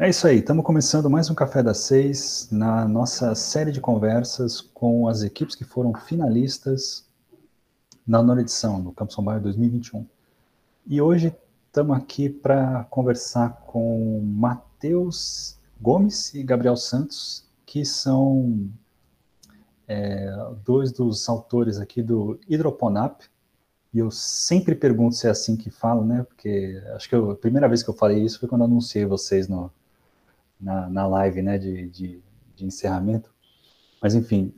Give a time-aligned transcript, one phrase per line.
[0.00, 4.60] É isso aí, estamos começando mais um Café das Seis na nossa série de conversas
[4.60, 7.04] com as equipes que foram finalistas
[8.06, 10.06] na nona edição do Campus Bairro 2021.
[10.86, 11.34] E hoje
[11.66, 18.70] estamos aqui para conversar com Matheus Gomes e Gabriel Santos, que são
[19.88, 20.32] é,
[20.64, 23.22] dois dos autores aqui do Hidroponap.
[23.92, 26.22] E eu sempre pergunto se é assim que falo, né?
[26.22, 29.48] Porque acho que eu, a primeira vez que eu falei isso foi quando anunciei vocês
[29.48, 29.72] no,
[30.60, 32.22] na, na live né, de, de,
[32.54, 33.32] de encerramento.
[34.00, 34.54] Mas, enfim,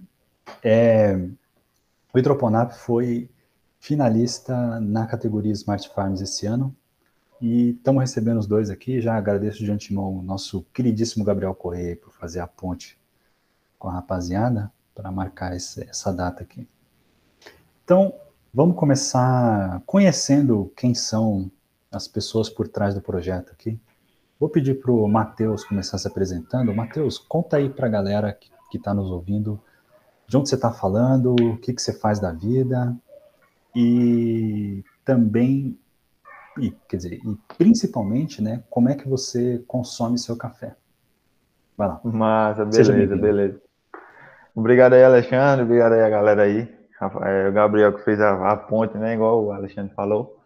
[0.63, 1.17] é,
[2.13, 3.31] o Hidroponap foi
[3.79, 6.75] finalista na categoria Smart Farms esse ano.
[7.41, 9.01] E estamos recebendo os dois aqui.
[9.01, 12.99] Já agradeço de antemão o nosso queridíssimo Gabriel Correia por fazer a ponte
[13.79, 16.69] com a rapaziada para marcar esse, essa data aqui.
[17.83, 18.13] Então,
[18.53, 21.51] vamos começar conhecendo quem são
[21.91, 23.81] as pessoas por trás do projeto aqui.
[24.41, 26.75] Vou pedir para o Matheus começar se apresentando.
[26.75, 28.33] Matheus, conta aí para a galera
[28.71, 29.61] que está nos ouvindo
[30.27, 32.97] de onde você está falando, o que, que você faz da vida
[33.77, 35.79] e também,
[36.59, 40.75] e, quer dizer, e principalmente, né, como é que você consome seu café.
[41.77, 42.01] Vai lá.
[42.03, 43.61] Massa, beleza, beleza.
[44.55, 46.81] Obrigado aí, Alexandre, obrigado aí a galera aí.
[47.23, 50.40] É, o Gabriel que fez a, a ponte, né, igual o Alexandre falou.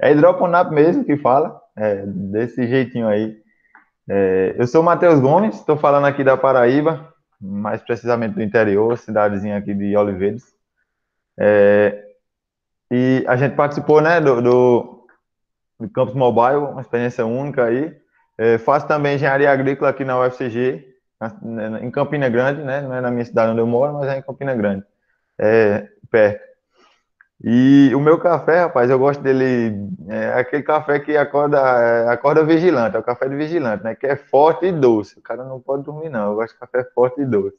[0.00, 3.36] É Hidroponap mesmo que fala, é, desse jeitinho aí.
[4.08, 8.96] É, eu sou o Matheus Gomes, estou falando aqui da Paraíba, mais precisamente do interior,
[8.98, 10.42] cidadezinha aqui de Oliveiras.
[11.38, 12.04] É,
[12.90, 15.06] e a gente participou né, do, do,
[15.80, 17.96] do Campus Mobile, uma experiência única aí.
[18.38, 20.84] É, faço também engenharia agrícola aqui na UFCG,
[21.18, 22.82] na, em Campina Grande, né?
[22.82, 24.84] Não é na minha cidade onde eu moro, mas é em Campina Grande,
[25.38, 26.45] é, perto.
[27.42, 29.76] E o meu café, rapaz, eu gosto dele,
[30.08, 33.94] é aquele café que acorda, é, acorda vigilante, é o café de vigilante, né?
[33.94, 35.18] Que é forte e doce.
[35.18, 36.30] O cara não pode dormir, não.
[36.30, 37.56] Eu gosto de café forte e doce.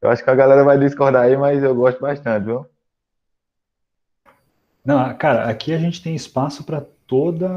[0.00, 2.66] Eu acho que a galera vai discordar aí, mas eu gosto bastante, viu?
[4.84, 7.48] Não, cara, aqui a gente tem espaço para toda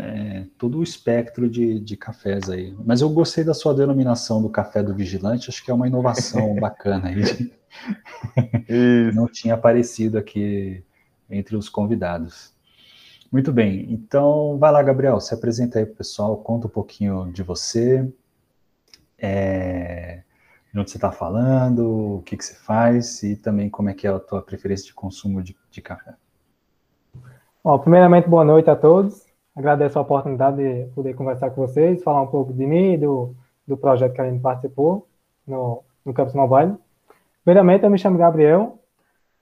[0.00, 2.74] é, todo o espectro de, de cafés aí.
[2.84, 6.54] Mas eu gostei da sua denominação do café do vigilante, acho que é uma inovação
[6.60, 7.52] bacana aí.
[9.14, 10.82] Não tinha aparecido aqui
[11.28, 12.52] entre os convidados.
[13.30, 17.30] Muito bem, então vai lá, Gabriel, se apresenta aí para o pessoal, conta um pouquinho
[17.32, 18.12] de você,
[19.16, 20.22] é,
[20.72, 24.04] de onde você está falando, o que, que você faz e também como é que
[24.04, 26.14] é a tua preferência de consumo de, de café.
[27.62, 29.26] Bom, primeiramente, boa noite a todos.
[29.54, 33.34] Agradeço a oportunidade de poder conversar com vocês, falar um pouco de mim e do,
[33.68, 35.06] do projeto que a gente participou
[35.46, 36.74] no, no Campus Mobile.
[37.44, 38.78] Primeiramente, eu me chamo Gabriel,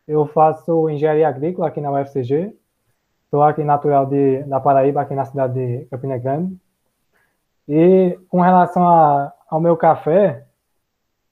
[0.06, 2.52] eu faço engenharia agrícola aqui na UFCG,
[3.24, 6.56] estou aqui natural de, da Paraíba, aqui na cidade de Campina Grande.
[7.68, 10.44] E com relação a, ao meu café,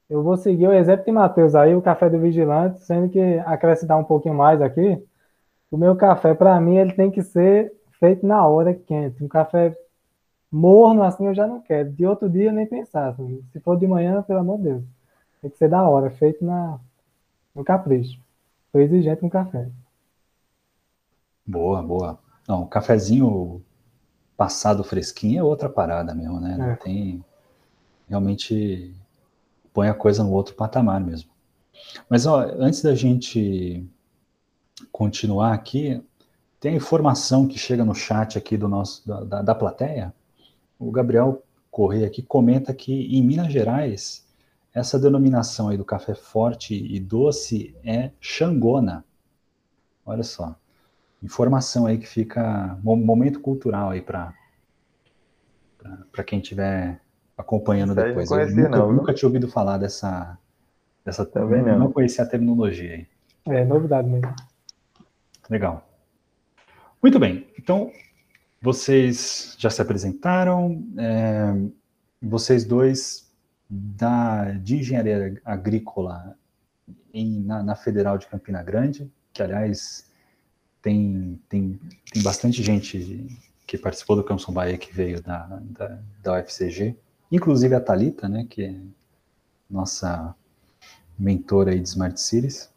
[0.09, 3.99] eu vou seguir o exemplo de Matheus aí, o café do vigilante, sendo que acrescentar
[3.99, 5.05] um pouquinho mais aqui,
[5.71, 9.23] o meu café, para mim, ele tem que ser feito na hora quente.
[9.23, 9.77] Um café
[10.51, 11.93] morno assim eu já não quero.
[11.93, 13.09] De outro dia nem pensar.
[13.09, 13.43] Assim.
[13.53, 14.85] Se for de manhã, pelo amor de Deus.
[15.41, 16.79] Tem que ser da hora, feito na,
[17.55, 18.21] no capricho.
[18.67, 19.69] Estou exigente com café.
[21.47, 22.19] Boa, boa.
[22.49, 23.63] Não, o cafezinho
[24.37, 26.57] passado fresquinho é outra parada mesmo, né?
[26.57, 26.77] Não é.
[26.77, 27.25] tem.
[28.09, 28.95] Realmente
[29.73, 31.31] põe a coisa no outro patamar mesmo.
[32.09, 33.87] Mas, ó, antes da gente
[34.93, 36.03] continuar aqui,
[36.61, 40.15] tem a informação que chega no chat aqui do nosso, da, da, da plateia.
[40.79, 44.27] O Gabriel Correia aqui comenta que em Minas Gerais
[44.75, 49.05] essa denominação aí do café forte e doce é Xangona.
[50.05, 50.55] Olha só.
[51.23, 52.79] Informação aí que fica.
[52.83, 54.35] Momento cultural aí para
[56.13, 57.01] para quem estiver
[57.39, 58.29] acompanhando Isso depois.
[58.31, 60.39] Não conhecia, Eu nunca, não, nunca tinha ouvido falar dessa.
[61.05, 61.79] dessa Também não.
[61.79, 63.07] não conhecia a terminologia aí.
[63.47, 64.35] É, novidade mesmo.
[65.49, 65.89] Legal.
[67.03, 67.47] Muito bem.
[67.59, 67.93] Então,
[68.61, 70.85] vocês já se apresentaram.
[70.99, 71.55] É,
[72.21, 73.33] vocês dois
[73.69, 76.37] da, de engenharia agrícola
[77.13, 80.11] em, na, na, Federal de Campina Grande, que aliás
[80.83, 81.79] tem, tem,
[82.13, 83.27] tem bastante gente
[83.67, 86.97] que participou do Campus Bahia que veio da, da, da UFCG,
[87.31, 88.75] inclusive a Talita, né, que é
[89.69, 90.35] nossa
[91.19, 92.71] mentor aí de Smart Cities.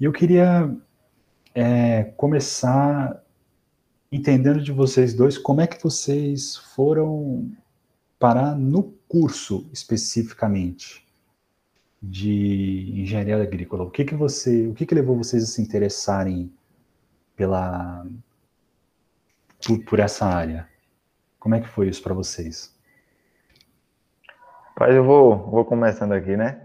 [0.00, 0.74] E eu queria
[1.56, 3.24] é, começar
[4.12, 7.50] entendendo de vocês dois como é que vocês foram
[8.18, 11.02] parar no curso especificamente
[12.02, 13.84] de engenharia agrícola.
[13.84, 16.52] O que que você, o que que levou vocês a se interessarem
[17.34, 18.06] pela
[19.66, 20.68] por, por essa área?
[21.40, 22.76] Como é que foi isso para vocês?
[24.68, 26.60] Rapaz, eu vou, vou começando aqui, né?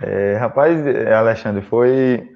[0.00, 0.76] É, rapaz,
[1.06, 2.33] Alexandre, foi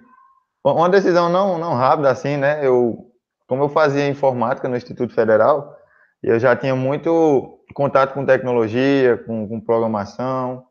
[0.64, 2.66] uma decisão não, não rápida assim, né?
[2.66, 3.10] Eu,
[3.46, 5.76] como eu fazia informática no Instituto Federal,
[6.22, 10.66] eu já tinha muito contato com tecnologia, com, com programação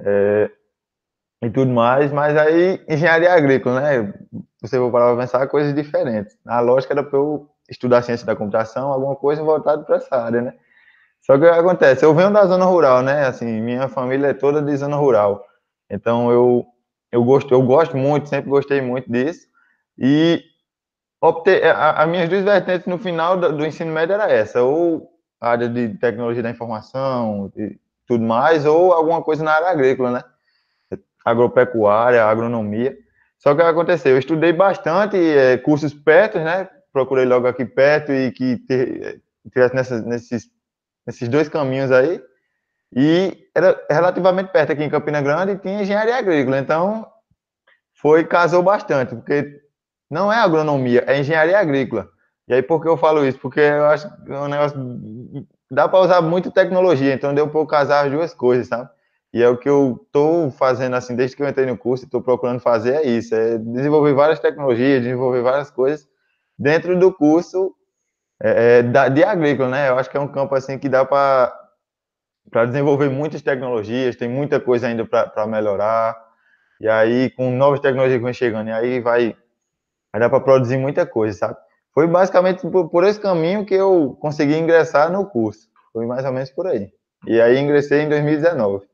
[0.00, 0.50] é,
[1.42, 4.14] e tudo mais, mas aí engenharia agrícola, né?
[4.60, 6.36] Você vai parar para pensar coisas diferentes.
[6.46, 10.42] A lógica era para eu estudar ciência da computação, alguma coisa voltada para essa área,
[10.42, 10.54] né?
[11.22, 12.04] Só que o que acontece?
[12.04, 13.26] Eu venho da zona rural, né?
[13.26, 15.44] Assim, minha família é toda de zona rural.
[15.88, 16.66] Então eu
[17.12, 19.46] eu gosto, eu gosto muito, sempre gostei muito disso.
[19.98, 20.42] E
[21.20, 25.50] optei, as minhas duas vertentes no final do, do, ensino médio era essa, ou a
[25.50, 30.98] área de tecnologia da informação e tudo mais, ou alguma coisa na área agrícola, né?
[31.24, 32.96] Agropecuária, agronomia.
[33.38, 34.12] Só que o que aconteceu?
[34.12, 36.68] Eu estudei bastante é, cursos perto, né?
[36.92, 38.58] Procurei logo aqui perto e que
[39.50, 40.50] tivesse nessas, nesses
[41.06, 42.20] nesses dois caminhos aí.
[42.94, 46.58] E era relativamente perto aqui em Campina Grande tinha engenharia agrícola.
[46.58, 47.06] Então,
[47.94, 49.60] foi, casou bastante, porque
[50.10, 52.08] não é agronomia, é engenharia agrícola.
[52.48, 53.38] E aí, por que eu falo isso?
[53.38, 54.76] Porque eu acho que é um negócio.
[55.70, 58.90] Dá para usar muito tecnologia, então deu para casar as duas coisas, sabe?
[59.32, 62.20] E é o que eu estou fazendo, assim, desde que eu entrei no curso, estou
[62.20, 66.06] procurando fazer, é isso: é desenvolver várias tecnologias, desenvolver várias coisas
[66.58, 67.74] dentro do curso
[68.42, 69.88] é, é de agrícola, né?
[69.88, 71.61] Eu acho que é um campo assim que dá para
[72.66, 76.16] desenvolver muitas tecnologias, tem muita coisa ainda para melhorar.
[76.80, 79.36] E aí, com novas tecnologias que vão chegando, e aí vai,
[80.12, 81.56] vai dar para produzir muita coisa, sabe?
[81.94, 85.68] Foi basicamente por, por, esse caminho que eu consegui ingressar no curso.
[85.92, 86.90] Foi mais ou menos por aí.
[87.26, 88.86] E aí ingressei em 2019.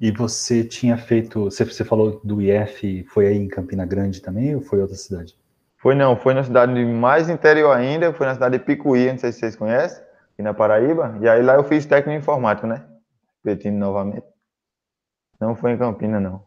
[0.00, 4.54] E você tinha feito, você, você falou do IF, foi aí em Campina Grande também
[4.54, 5.34] ou foi outra cidade?
[5.78, 9.32] Foi não, foi na cidade mais interior ainda, foi na cidade de Picuí, não sei
[9.32, 10.03] se vocês conhecem,
[10.34, 11.16] aqui na Paraíba.
[11.20, 12.84] E aí lá eu fiz técnico informático, né?
[13.42, 14.26] Repetindo novamente.
[15.40, 16.42] Não foi em Campina, não.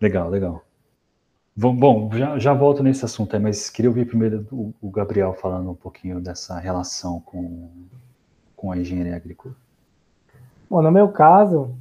[0.00, 0.62] Legal, legal.
[1.54, 5.70] Bom, já, já volto nesse assunto aí, mas queria ouvir primeiro o, o Gabriel falando
[5.70, 7.68] um pouquinho dessa relação com,
[8.56, 9.54] com a engenharia agrícola.
[10.70, 11.74] Bom, no meu caso,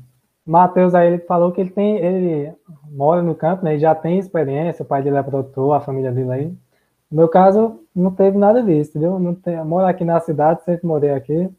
[0.45, 2.53] Matheus aí ele falou que ele tem, ele
[2.89, 3.71] mora no campo, né?
[3.71, 6.57] Ele já tem experiência, o pai dele é produtor, a família dele aí.
[7.11, 9.19] No meu caso, não teve nada disso, entendeu?
[9.19, 11.49] Não tem, moro aqui na cidade, sempre morei aqui,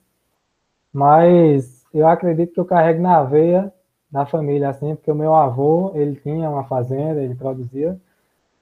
[0.92, 3.72] mas eu acredito que eu carrego na veia
[4.10, 7.98] da família, assim, porque o meu avô, ele tinha uma fazenda, ele produzia,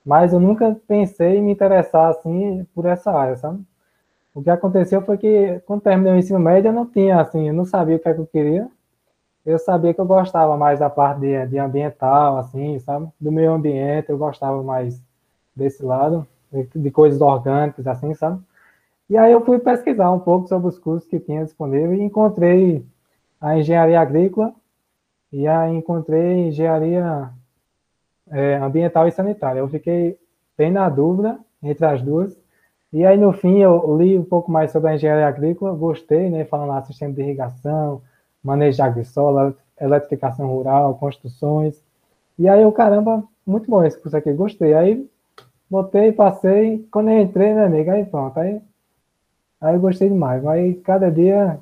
[0.05, 3.63] mas eu nunca pensei em me interessar, assim, por essa área, sabe?
[4.35, 7.55] O que aconteceu foi que, quando terminei o ensino médio, eu não tinha, assim, eu
[7.55, 8.69] não sabia o que, é que eu queria,
[9.47, 13.09] eu sabia que eu gostava mais da parte de, de ambiental, assim, sabe?
[13.21, 15.03] Do meio ambiente, eu gostava mais
[15.57, 16.27] desse lado
[16.75, 18.41] de coisas orgânicas, assim, sabe?
[19.09, 22.85] E aí eu fui pesquisar um pouco sobre os cursos que tinha disponível e encontrei
[23.41, 24.55] a engenharia agrícola
[25.33, 27.31] e aí encontrei engenharia
[28.31, 29.61] é, ambiental e sanitária.
[29.61, 30.17] Eu fiquei
[30.57, 32.37] bem na dúvida entre as duas.
[32.93, 36.45] E aí, no fim, eu li um pouco mais sobre a engenharia agrícola, gostei, né?
[36.45, 38.03] Falando lá, sistema de irrigação,
[38.43, 41.83] manejo de agri-solo, eletrificação rural, construções.
[42.39, 44.75] E aí, eu, caramba, muito bom esse curso aqui, gostei.
[44.75, 45.09] Aí,
[45.71, 48.61] botei, passei, quando eu entrei, né, amigo, aí pronto, aí,
[49.61, 51.61] aí eu gostei demais, mas cada dia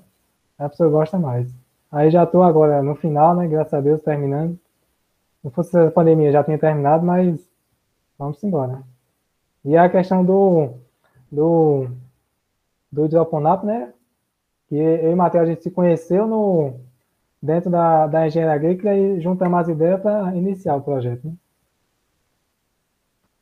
[0.58, 1.52] a pessoa gosta mais.
[1.92, 4.58] Aí já estou agora no final, né, graças a Deus, terminando.
[5.44, 7.38] Não fosse a pandemia, já tinha terminado, mas
[8.18, 8.82] vamos embora.
[9.64, 10.70] E a questão do,
[11.30, 11.88] do,
[12.90, 13.92] do hidroponapo, né,
[14.68, 16.74] que eu e o Matheus, a gente se conheceu no,
[17.42, 21.34] dentro da, da engenharia agrícola e juntamos as ideias para iniciar o projeto, né?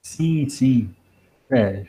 [0.06, 0.94] Sim, sim.
[1.50, 1.84] É,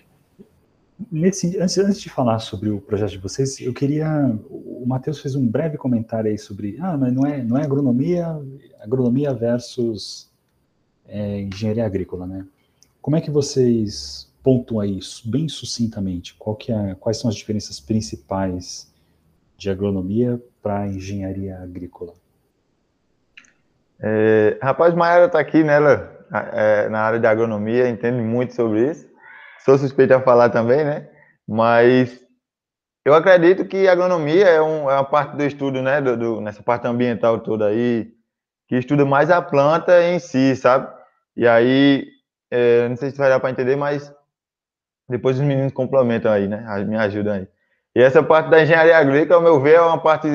[1.11, 4.09] nesse, antes, antes de falar sobre o projeto de vocês, eu queria.
[4.49, 6.77] O Matheus fez um breve comentário aí sobre.
[6.81, 8.27] Ah, mas não é, não é agronomia,
[8.81, 10.31] agronomia versus
[11.07, 12.45] é, engenharia agrícola, né?
[13.03, 16.33] Como é que vocês pontuam isso bem sucintamente?
[16.39, 18.91] Qual que é, quais são as diferenças principais
[19.55, 22.15] de agronomia para engenharia agrícola?
[23.99, 25.75] É, rapaz, Maera está aqui, né?
[25.75, 29.07] Ela é, na área de agronomia, entende muito sobre isso.
[29.63, 31.07] Sou suspeito a falar também, né?
[31.47, 32.19] Mas
[33.05, 36.01] eu acredito que a agronomia é, um, é uma parte do estudo, né?
[36.01, 38.11] Do, do, nessa parte ambiental toda aí,
[38.67, 40.87] que estuda mais a planta em si, sabe?
[41.35, 42.05] E aí,
[42.51, 44.13] é, não sei se vai dar para entender, mas
[45.07, 46.65] depois os meninos complementam aí, né?
[46.85, 47.47] Me ajudam aí.
[47.95, 50.27] E essa parte da engenharia agrícola, ao meu ver, é uma parte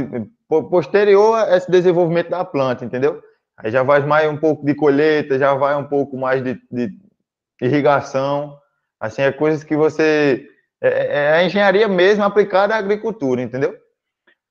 [0.71, 3.23] posterior a esse desenvolvimento da planta, entendeu?
[3.57, 6.91] Aí já vai mais um pouco de colheita, já vai um pouco mais de, de
[7.61, 8.59] irrigação,
[8.99, 10.49] assim, é coisas que você...
[10.81, 13.77] É, é, é a engenharia mesmo aplicada à agricultura, entendeu?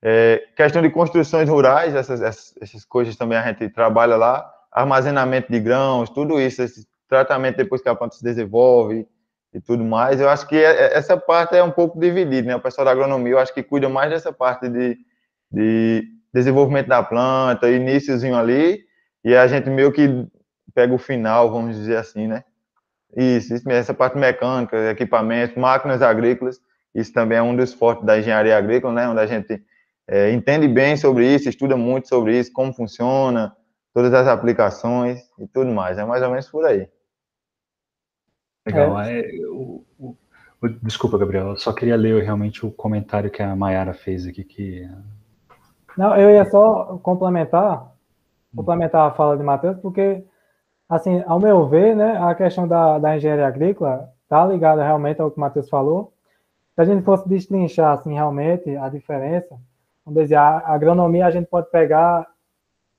[0.04, 5.52] É, questão de construções rurais, essas, essas, essas, coisas também a gente trabalha lá, armazenamento
[5.52, 9.06] de grãos, tudo isso, esse tratamento depois que a planta se desenvolve
[9.52, 12.56] e tudo mais, eu acho que é, é, essa parte é um pouco dividida, né?
[12.56, 14.98] O pessoal da agronomia, eu acho que cuida mais dessa parte de,
[15.50, 18.80] de desenvolvimento da planta, iníciozinho ali,
[19.24, 20.26] e a gente meio que
[20.74, 22.44] pega o final, vamos dizer assim, né?
[23.16, 26.60] Isso, isso essa parte mecânica, equipamentos, máquinas agrícolas,
[26.94, 29.08] isso também é um dos fortes da engenharia agrícola, né?
[29.08, 29.62] Onde a gente
[30.06, 33.54] é, entende bem sobre isso, estuda muito sobre isso, como funciona,
[33.94, 35.98] todas as aplicações e tudo mais.
[35.98, 36.88] É mais ou menos por aí.
[38.66, 39.00] Legal.
[39.00, 39.20] É.
[39.20, 40.16] É, o, o,
[40.60, 44.44] o, desculpa, Gabriel, eu só queria ler realmente o comentário que a Mayara fez aqui.
[44.44, 44.88] Que...
[45.96, 47.92] Não, eu ia só complementar,
[48.54, 50.24] complementar a fala de Matheus, porque,
[50.88, 55.30] assim, ao meu ver, né, a questão da, da engenharia agrícola está ligada realmente ao
[55.30, 56.12] que o Matheus falou.
[56.74, 59.58] Se a gente fosse destrinchar, assim, realmente a diferença,
[60.04, 62.26] vamos dizer, a agronomia a gente pode pegar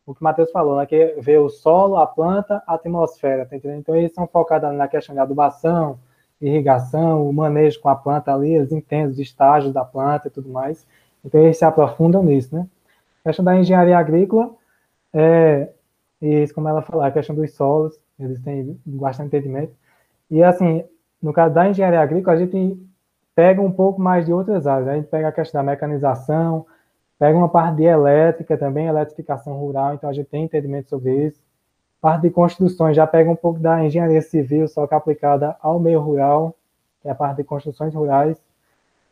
[0.05, 3.55] o que o Matheus falou, né, que vê o solo, a planta, a atmosfera, tá
[3.55, 3.79] entendendo?
[3.79, 5.97] Então, eles são focados na questão de adubação,
[6.41, 10.49] irrigação, o manejo com a planta ali, eles entendem os estágios da planta e tudo
[10.49, 10.85] mais.
[11.23, 12.67] Então, eles se aprofundam nisso, né?
[13.23, 14.51] A questão da engenharia agrícola,
[15.13, 15.69] é,
[16.21, 19.73] isso, como ela falou, a questão dos solos, eles têm bastante entendimento.
[20.29, 20.83] E, assim,
[21.21, 22.77] no caso da engenharia agrícola, a gente
[23.35, 24.87] pega um pouco mais de outras áreas.
[24.87, 26.65] A gente pega a questão da mecanização,
[27.23, 31.41] Pega uma parte de elétrica também, eletrificação rural, então a gente tem entendimento sobre isso.
[32.01, 36.01] Parte de construções já pega um pouco da engenharia civil, só que aplicada ao meio
[36.01, 36.53] rural,
[37.01, 38.37] que é a parte de construções rurais.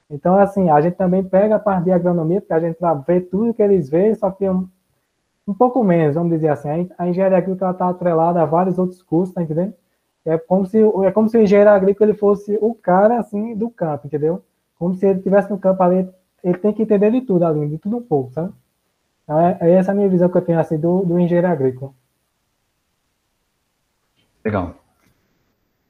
[0.09, 2.77] Então, assim, a gente também pega a parte de agronomia, porque a gente
[3.07, 4.43] vê tudo que eles veem, só que
[5.47, 6.89] um, pouco menos, vamos dizer assim.
[6.97, 9.73] A engenharia agrícola está atrelada a vários outros cursos, tá entendendo?
[10.25, 13.69] É como se, é como se o engenheiro agrícola ele fosse o cara, assim, do
[13.69, 14.43] campo, entendeu?
[14.77, 16.07] Como se ele estivesse no campo ali
[16.43, 18.53] ele tem que entender de tudo ali, de tudo um pouco, sabe?
[19.23, 21.93] Então, é, é essa a minha visão que eu tenho assim do, do engenheiro agrícola.
[24.43, 24.75] Legal.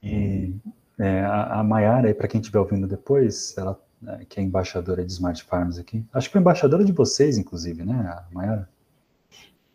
[0.02, 0.54] E
[0.98, 5.12] é, a, a Mayara, para quem estiver ouvindo depois, ela né, que é embaixadora de
[5.12, 6.04] Smart Farms aqui.
[6.12, 8.68] Acho que foi embaixadora de vocês, inclusive, né, Mayara?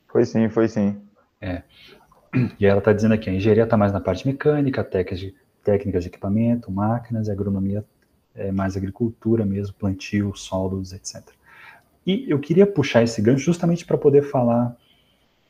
[0.08, 1.02] Foi sim, foi sim.
[1.42, 1.64] É.
[2.60, 6.72] E ela está dizendo aqui, a engenharia está mais na parte mecânica, técnicas de, equipamento,
[6.72, 7.86] máquinas, agronomia
[8.36, 11.24] é, mais agricultura mesmo, plantio, solos, etc.
[12.06, 14.78] E eu queria puxar esse gancho justamente para poder falar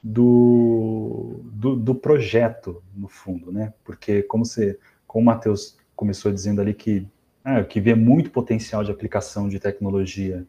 [0.01, 3.73] do, do, do, projeto, no fundo, né?
[3.83, 7.05] Porque como você, como o Matheus começou dizendo ali que,
[7.43, 10.45] ah, que vê muito potencial de aplicação de tecnologia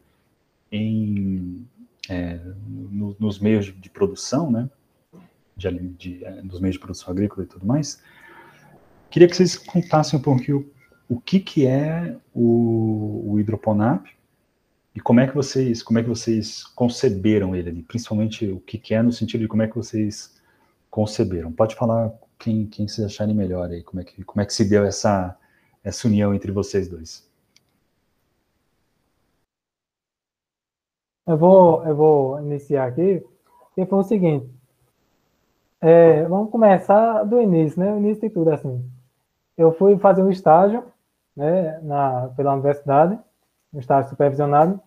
[0.71, 1.67] em,
[2.09, 4.69] é, no, nos meios de, produção, né?
[5.55, 8.01] De, de, é, nos meios de produção agrícola e tudo mais.
[9.09, 10.69] Queria que vocês contassem um pouquinho
[11.07, 14.07] o que, que é o, o hidroponap
[14.93, 18.93] e como é que vocês como é que vocês conceberam ele, principalmente o que, que
[18.93, 20.39] é no sentido de como é que vocês
[20.89, 21.51] conceberam.
[21.51, 24.67] Pode falar quem, quem vocês acharem melhor aí, como é que como é que se
[24.67, 25.37] deu essa
[25.83, 27.28] essa união entre vocês dois.
[31.29, 33.23] Eu vou eu vou iniciar aqui.
[33.75, 34.49] Que foi o seguinte.
[35.79, 37.93] É, vamos começar do início, né?
[37.93, 38.83] O início de tudo assim.
[39.55, 40.83] Eu fui fazer um estágio
[41.37, 43.15] né, na, pela universidade,
[43.71, 44.79] um estágio supervisionado,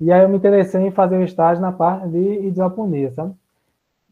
[0.00, 3.34] e aí eu me interessei em fazer um estágio na parte de hidroponia, sabe?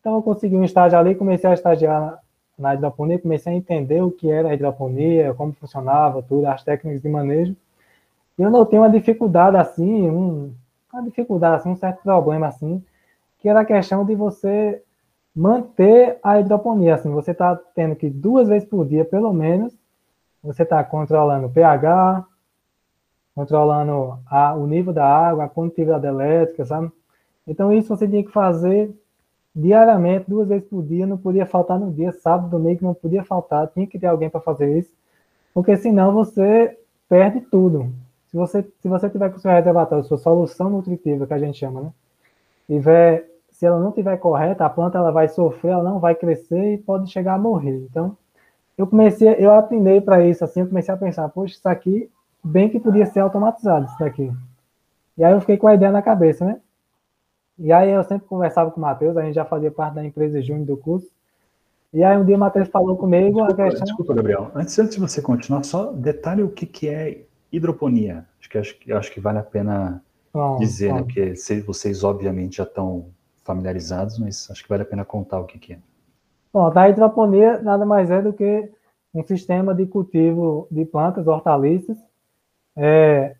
[0.00, 2.18] Então eu consegui um estágio ali, comecei a estagiar
[2.58, 7.00] na hidroponia, comecei a entender o que era a hidroponia, como funcionava tudo, as técnicas
[7.00, 7.56] de manejo.
[8.36, 10.52] E eu notei uma dificuldade assim, um,
[10.92, 12.82] uma dificuldade assim, um certo problema assim,
[13.38, 14.82] que era a questão de você
[15.34, 19.72] manter a hidroponia, assim, você está tendo que duas vezes por dia, pelo menos,
[20.42, 22.24] você está controlando o pH,
[23.34, 26.90] controlando a, o nível da água, a condutividade elétrica, sabe?
[27.46, 28.92] Então, isso você tinha que fazer
[29.54, 33.68] diariamente, duas vezes por dia, não podia faltar no dia, sábado, domingo, não podia faltar,
[33.68, 34.92] tinha que ter alguém para fazer isso,
[35.54, 36.76] porque senão você
[37.08, 37.92] perde tudo.
[38.30, 41.58] Se você, se você tiver com o seu reservatório, sua solução nutritiva, que a gente
[41.58, 41.92] chama, né?
[42.66, 46.74] Tiver, se ela não tiver correta, a planta ela vai sofrer, ela não vai crescer
[46.74, 47.86] e pode chegar a morrer.
[47.90, 48.16] Então,
[48.76, 52.10] eu comecei, eu aprendi para isso, assim, eu comecei a pensar, poxa, isso aqui,
[52.44, 54.30] bem que podia ser automatizado, isso daqui.
[55.16, 56.60] E aí eu fiquei com a ideia na cabeça, né?
[57.58, 60.40] E aí eu sempre conversava com o Matheus, a gente já fazia parte da empresa
[60.40, 61.08] Júnior do curso.
[61.92, 63.84] E aí um dia o Matheus falou comigo desculpa, questão...
[63.86, 64.50] Desculpa, Gabriel.
[64.54, 68.26] Antes, antes de você continuar, só detalhe o que, que é hidroponia.
[68.38, 70.02] Acho que, acho, acho que vale a pena
[70.32, 70.96] bom, dizer, bom.
[70.96, 71.02] né?
[71.02, 71.34] Porque
[71.66, 73.06] vocês obviamente já estão
[73.44, 75.78] familiarizados, mas acho que vale a pena contar o que, que é.
[76.52, 78.70] Bom, a hidroponia nada mais é do que
[79.14, 81.98] um sistema de cultivo de plantas, hortaliças,
[82.76, 83.36] é,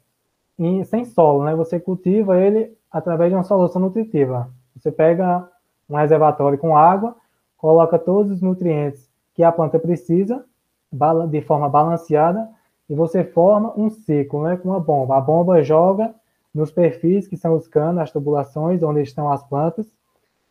[0.59, 1.55] em, sem solo, né?
[1.55, 4.51] Você cultiva ele através de uma solução nutritiva.
[4.77, 5.49] Você pega
[5.89, 7.17] um reservatório com água,
[7.57, 10.45] coloca todos os nutrientes que a planta precisa,
[11.31, 12.49] de forma balanceada,
[12.89, 15.17] e você forma um ciclo, né, com uma bomba.
[15.17, 16.15] A bomba joga
[16.55, 19.87] nos perfis, que são os canos, as tubulações, onde estão as plantas,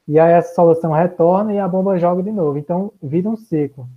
[0.07, 2.57] e aí essa solução retorna e a bomba joga de novo.
[2.57, 3.87] Então, vira um ciclo.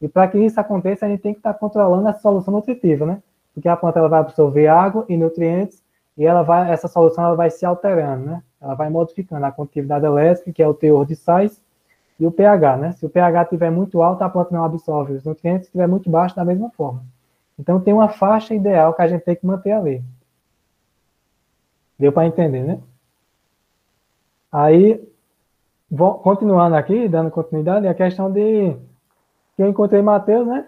[0.00, 3.06] E para que isso aconteça, a gente tem que estar tá controlando essa solução nutritiva,
[3.06, 3.22] né?
[3.54, 5.80] Porque a planta ela vai absorver água e nutrientes
[6.16, 8.42] e ela vai, essa solução ela vai se alterando, né?
[8.60, 11.62] Ela vai modificando a condutividade elétrica, que é o teor de sais,
[12.18, 12.92] e o pH, né?
[12.92, 16.10] Se o pH estiver muito alto, a planta não absorve os nutrientes, se estiver muito
[16.10, 17.04] baixo, da mesma forma.
[17.62, 20.02] Então tem uma faixa ideal que a gente tem que manter ali.
[21.96, 22.80] Deu para entender, né?
[24.50, 25.00] Aí,
[25.88, 28.74] vou, continuando aqui, dando continuidade, a questão de
[29.54, 30.66] que eu encontrei Matheus, né?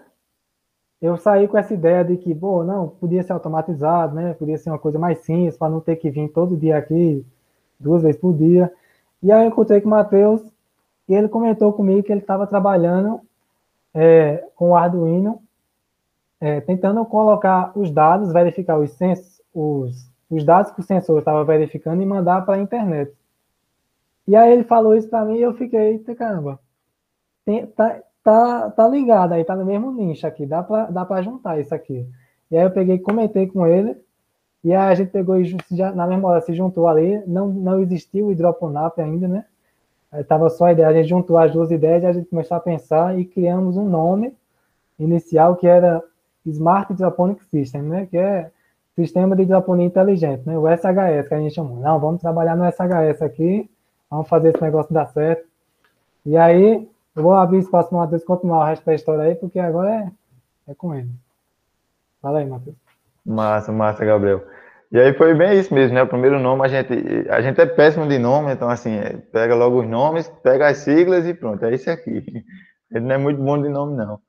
[1.01, 4.33] eu saí com essa ideia de que, pô, não, podia ser automatizado, né?
[4.33, 7.25] Podia ser uma coisa mais simples, para não ter que vir todo dia aqui,
[7.77, 8.71] duas vezes por dia.
[9.21, 10.41] E aí eu encontrei com o Matheus
[11.09, 13.19] e ele comentou comigo que ele estava trabalhando
[13.93, 15.41] é, com o Arduino,
[16.45, 18.95] é, tentando colocar os dados, verificar os,
[19.51, 23.11] os, os dados que o sensor estava verificando e mandar para a internet.
[24.27, 26.59] E aí ele falou isso para mim e eu fiquei, caramba,
[27.43, 31.59] tem, tá, tá, tá ligado aí, tá no mesmo nicho aqui, dá pra, dá juntar
[31.59, 32.07] isso aqui.
[32.51, 33.97] E aí eu peguei comentei com ele,
[34.63, 37.79] e aí a gente pegou e já, na mesma hora se juntou ali, não, não
[38.21, 39.45] o hidroponap ainda, né?
[40.11, 42.55] Aí tava só a ideia, a gente juntou as duas ideias e a gente começou
[42.55, 44.31] a pensar e criamos um nome
[44.99, 46.03] inicial que era
[46.45, 48.07] Smart Hydroponic System, né?
[48.09, 48.51] Que é
[48.95, 50.57] Sistema de Hidroponia Inteligente, né?
[50.57, 51.79] O SHS que a gente chamou.
[51.79, 53.69] Não, vamos trabalhar no SHS aqui,
[54.09, 55.45] vamos fazer esse negócio dar certo.
[56.25, 59.35] E aí eu vou abrir espaço para o Matheus continuar o resto da história aí,
[59.35, 59.93] porque agora
[60.67, 61.09] é, é com ele.
[62.21, 62.75] Fala aí, Matheus.
[63.25, 64.43] Massa, massa, Gabriel.
[64.91, 66.03] E aí foi bem isso mesmo, né?
[66.03, 66.93] O primeiro nome, a gente,
[67.29, 70.77] a gente é péssimo de nome, então assim, é, pega logo os nomes, pega as
[70.77, 72.23] siglas e pronto, é isso aqui.
[72.91, 74.19] Ele não é muito bom de nome, não.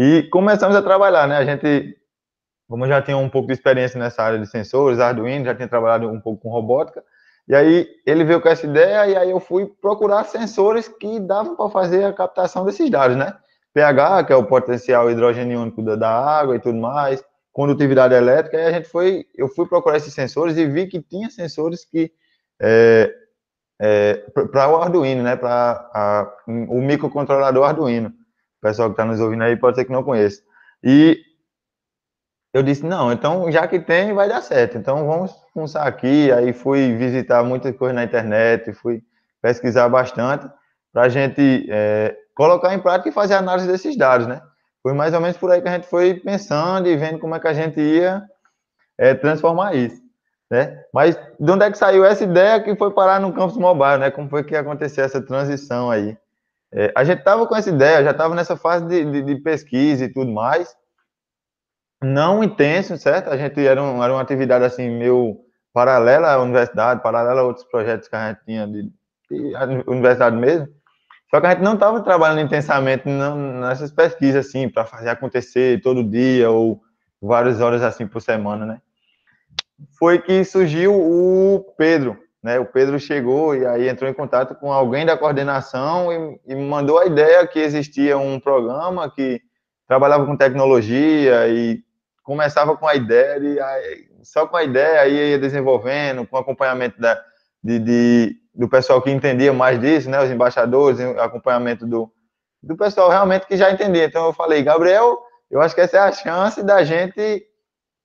[0.00, 1.38] E começamos a trabalhar, né?
[1.38, 1.96] A gente,
[2.68, 5.66] como eu já tinha um pouco de experiência nessa área de sensores, Arduino, já tinha
[5.66, 7.02] trabalhado um pouco com robótica,
[7.48, 11.56] e aí ele veio com essa ideia e aí eu fui procurar sensores que davam
[11.56, 13.34] para fazer a captação desses dados, né?
[13.74, 18.72] pH, que é o potencial hidrogeniônico da, água e tudo mais, condutividade elétrica, e a
[18.72, 22.12] gente foi, eu fui procurar esses sensores e vi que tinha sensores que
[22.62, 23.12] é,
[23.80, 24.14] é,
[24.52, 25.34] para o Arduino, né?
[25.34, 28.12] Para o microcontrolador Arduino.
[28.58, 30.42] O pessoal que está nos ouvindo aí pode ser que não conheça.
[30.82, 31.20] E
[32.52, 34.78] eu disse, não, então já que tem, vai dar certo.
[34.78, 36.32] Então vamos começar aqui.
[36.32, 39.02] Aí fui visitar muitas coisas na internet, fui
[39.40, 40.50] pesquisar bastante
[40.92, 44.40] para a gente é, colocar em prática e fazer análise desses dados, né?
[44.82, 47.40] Foi mais ou menos por aí que a gente foi pensando e vendo como é
[47.40, 48.22] que a gente ia
[48.96, 50.00] é, transformar isso,
[50.50, 50.82] né?
[50.92, 54.10] Mas de onde é que saiu essa ideia que foi parar no campus mobile, né?
[54.10, 56.16] Como foi que aconteceu essa transição aí?
[56.72, 60.04] É, a gente estava com essa ideia, já estava nessa fase de, de, de pesquisa
[60.04, 60.76] e tudo mais,
[62.02, 63.30] não intenso, certo?
[63.30, 65.38] A gente era, um, era uma atividade assim meio
[65.72, 69.54] paralela à universidade, paralela a outros projetos que a gente tinha de, de
[69.86, 70.68] universidade mesmo.
[71.30, 75.80] Só que a gente não estava trabalhando intensamente não, nessas pesquisas assim para fazer acontecer
[75.82, 76.80] todo dia ou
[77.20, 78.80] várias horas assim por semana, né?
[79.98, 82.58] Foi que surgiu o Pedro, né?
[82.58, 86.98] O Pedro chegou e aí entrou em contato com alguém da coordenação e, e mandou
[86.98, 89.40] a ideia que existia um programa que
[89.86, 91.82] trabalhava com tecnologia e
[92.22, 97.00] começava com a ideia, e aí, só com a ideia, aí ia desenvolvendo, com acompanhamento
[97.00, 97.18] da,
[97.64, 102.12] de, de, do pessoal que entendia mais disso, né, os embaixadores, acompanhamento do,
[102.62, 104.04] do pessoal realmente que já entendia.
[104.04, 105.18] Então eu falei, Gabriel,
[105.50, 107.46] eu acho que essa é a chance da gente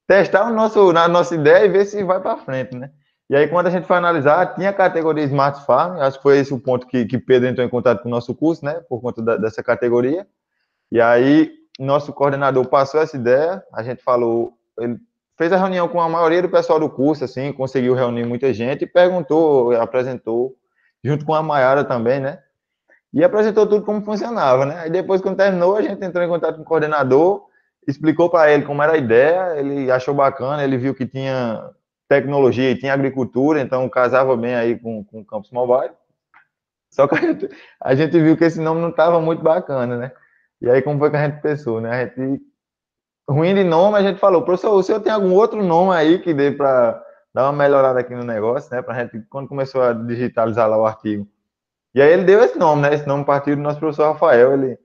[0.07, 2.91] testar o nosso, a nossa ideia e ver se vai para frente, né?
[3.33, 6.37] E aí, quando a gente foi analisar, tinha a categoria Smart Farm, acho que foi
[6.37, 9.01] esse o ponto que, que Pedro entrou em contato com o nosso curso, né, por
[9.01, 10.27] conta da, dessa categoria.
[10.91, 14.99] E aí, nosso coordenador passou essa ideia, a gente falou, ele
[15.35, 18.83] fez a reunião com a maioria do pessoal do curso, assim, conseguiu reunir muita gente
[18.83, 20.55] e perguntou, apresentou,
[21.03, 22.37] junto com a Maiara também, né?
[23.11, 24.81] E apresentou tudo como funcionava, né?
[24.81, 27.47] Aí depois, quando terminou, a gente entrou em contato com o coordenador,
[27.87, 31.67] explicou para ele como era a ideia, ele achou bacana, ele viu que tinha
[32.13, 35.93] tecnologia e tinha agricultura, então casava bem aí com, com o Campus Mobile.
[36.89, 37.49] Só que a gente,
[37.81, 40.11] a gente viu que esse nome não estava muito bacana, né?
[40.61, 41.89] E aí, como foi que a gente pensou, né?
[41.89, 42.41] A gente,
[43.27, 46.33] ruim de nome, a gente falou, professor, o senhor tem algum outro nome aí que
[46.33, 48.81] dê para dar uma melhorada aqui no negócio, né?
[48.81, 51.27] Para a gente, quando começou a digitalizar lá o artigo.
[51.95, 52.93] E aí ele deu esse nome, né?
[52.93, 54.77] Esse nome partiu do nosso professor Rafael, ele,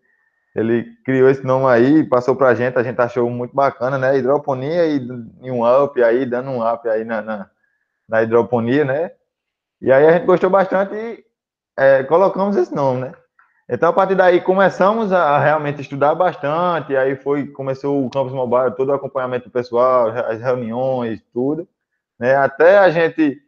[0.59, 4.19] ele criou esse nome aí, passou para a gente, a gente achou muito bacana, né?
[4.19, 5.01] Hidroponia e,
[5.51, 7.51] um up aí, dando um up aí na, na,
[8.09, 9.13] na hidroponia, né?
[9.81, 11.25] E aí a gente gostou bastante e
[11.77, 13.13] é, colocamos esse nome, né?
[13.71, 18.75] Então, a partir daí, começamos a realmente estudar bastante, aí foi, começou o Campus Mobile,
[18.75, 21.69] todo o acompanhamento pessoal, as reuniões, tudo,
[22.19, 22.35] né?
[22.35, 23.41] Até a gente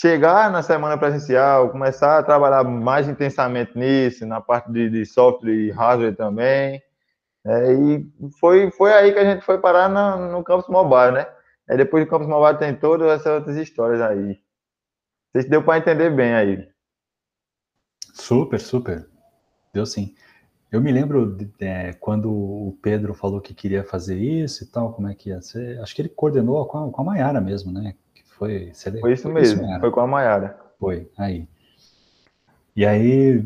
[0.00, 5.50] chegar na semana presencial, começar a trabalhar mais intensamente nisso, na parte de, de software
[5.50, 6.82] e hardware também,
[7.46, 8.06] é, e
[8.38, 11.26] foi, foi aí que a gente foi parar no, no Campus Mobile, né?
[11.76, 14.28] Depois do Campus Mobile tem todas essas outras histórias aí.
[14.28, 16.68] Não sei se deu para entender bem aí.
[18.12, 19.08] Super, super.
[19.72, 20.14] Deu sim.
[20.70, 24.92] Eu me lembro de, é, quando o Pedro falou que queria fazer isso e tal,
[24.92, 25.80] como é que ia ser.
[25.80, 27.94] Acho que ele coordenou com a, com a Mayara mesmo, né?
[28.38, 30.58] Foi, foi isso foi mesmo, isso, foi com a Mayara.
[30.78, 31.48] Foi, aí.
[32.74, 33.44] E aí,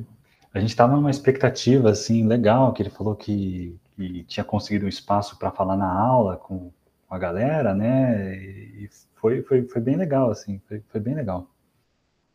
[0.53, 4.89] a gente estava numa expectativa, assim, legal, que ele falou que, que tinha conseguido um
[4.89, 6.73] espaço para falar na aula com,
[7.09, 8.35] com, a galera, né?
[8.37, 11.49] E foi, foi, foi bem legal, assim, foi, foi bem legal.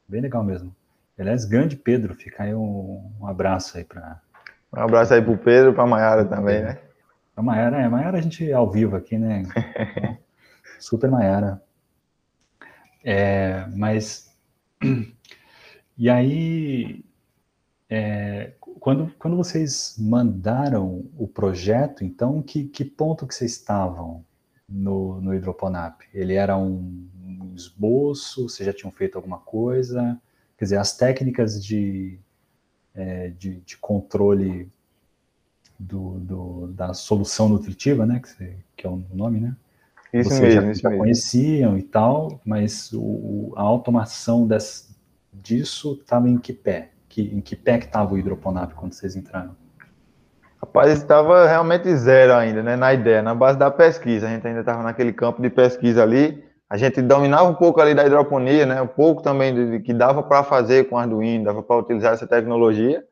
[0.08, 0.74] Bem legal mesmo.
[1.20, 4.22] Aliás, grande Pedro, fica aí um, um abraço aí para.
[4.72, 6.78] Um abraço aí para o Pedro, para a Maiara também, né?
[7.36, 9.44] A Maiara, é, a Maiara a gente ao vivo aqui, né?
[10.80, 11.65] Super Maiara.
[13.06, 14.30] É, mas.
[15.98, 17.06] E aí,
[17.90, 24.26] é, quando, quando vocês mandaram o projeto, então, que, que ponto que vocês estavam
[24.68, 26.02] no, no Hidroponap?
[26.14, 28.50] Ele era um, um esboço?
[28.50, 30.22] Vocês já tinham feito alguma coisa?
[30.58, 32.20] Quer dizer, as técnicas de,
[32.94, 34.70] é, de, de, controle
[35.80, 39.56] do, do, da solução nutritiva, né, que, que, é o nome, né?
[40.14, 41.04] Isso Vocês mesmo, já, isso já mesmo.
[41.04, 44.96] conheciam e tal, mas o, a automação des,
[45.34, 46.92] disso estava em que pé?
[47.10, 49.56] Que, em que pé que estava o hidroponap quando vocês entraram?
[50.58, 54.28] Rapaz, estava realmente zero ainda, né, na ideia, na base da pesquisa.
[54.28, 57.94] A gente ainda estava naquele campo de pesquisa ali, a gente dominava um pouco ali
[57.94, 58.82] da hidroponia, né?
[58.82, 62.26] Um pouco também de, de que dava para fazer com Arduino, dava para utilizar essa
[62.26, 63.04] tecnologia.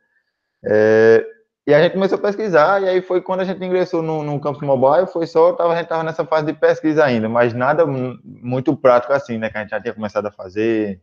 [0.65, 1.23] É,
[1.65, 4.39] e a gente começou a pesquisar, e aí foi quando a gente ingressou no, no
[4.39, 7.85] campus mobile, foi só, tava, a gente estava nessa fase de pesquisa ainda, mas nada
[7.85, 9.49] muito prático assim, né?
[9.49, 11.01] Que a gente já tinha começado a fazer,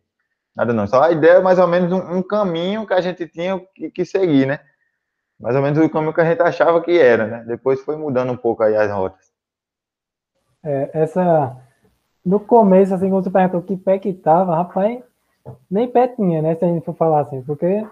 [0.55, 0.87] nada não.
[0.87, 3.91] Só a ideia é mais ou menos um, um caminho que a gente tinha que,
[3.91, 4.61] que, seguir, né?
[5.39, 7.45] Mais ou menos o caminho que a gente achava que era, né?
[7.47, 9.31] Depois foi mudando um pouco aí as rotas.
[10.63, 11.57] É, essa
[12.23, 15.03] no começo, assim, quando você perguntou que pé que tava, rapaz,
[15.71, 16.55] nem pé tinha, né?
[16.55, 17.87] Se a gente for falar assim, porque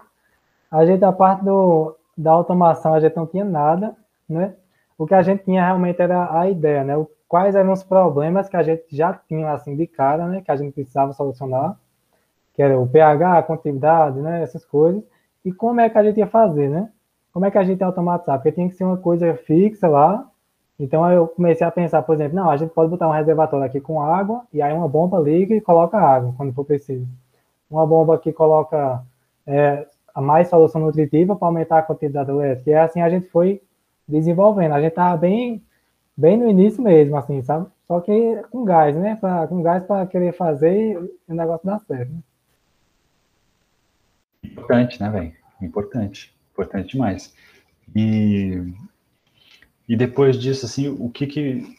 [0.69, 3.95] a gente, a parte do, da automação, a gente não tinha nada,
[4.27, 4.53] né?
[4.97, 6.93] O que a gente tinha realmente era a ideia, né?
[7.27, 10.41] Quais eram os problemas que a gente já tinha, assim, de cara, né?
[10.41, 11.79] Que a gente precisava solucionar,
[12.53, 14.43] que era o pH, a continuidade, né?
[14.43, 15.01] Essas coisas.
[15.45, 16.89] E como é que a gente ia fazer, né?
[17.31, 18.37] Como é que a gente ia automatizar?
[18.37, 20.29] Porque tinha que ser uma coisa fixa lá,
[20.77, 23.79] então eu comecei a pensar, por exemplo, não, a gente pode botar um reservatório aqui
[23.79, 27.07] com água, e aí uma bomba liga e coloca água quando for preciso.
[27.71, 29.01] Uma bomba que coloca
[29.47, 29.85] é,
[30.19, 32.69] a mais solução nutritiva para aumentar a quantidade elétrica.
[32.69, 33.61] E assim a gente foi
[34.07, 34.73] desenvolvendo.
[34.73, 35.63] A gente estava bem,
[36.15, 37.67] bem no início mesmo, assim, sabe?
[37.87, 39.15] Só que com gás, né?
[39.15, 40.93] Pra, com gás para querer fazer
[41.27, 42.11] e o negócio dar certo.
[42.11, 42.19] Né?
[44.43, 45.33] Importante, né, velho?
[45.61, 46.35] Importante.
[46.51, 47.33] Importante demais.
[47.95, 48.73] E
[49.87, 51.75] e depois disso, assim, o que que,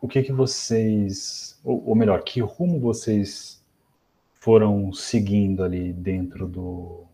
[0.00, 3.62] o que, que vocês, ou, ou melhor, que rumo vocês
[4.32, 7.04] foram seguindo ali dentro do,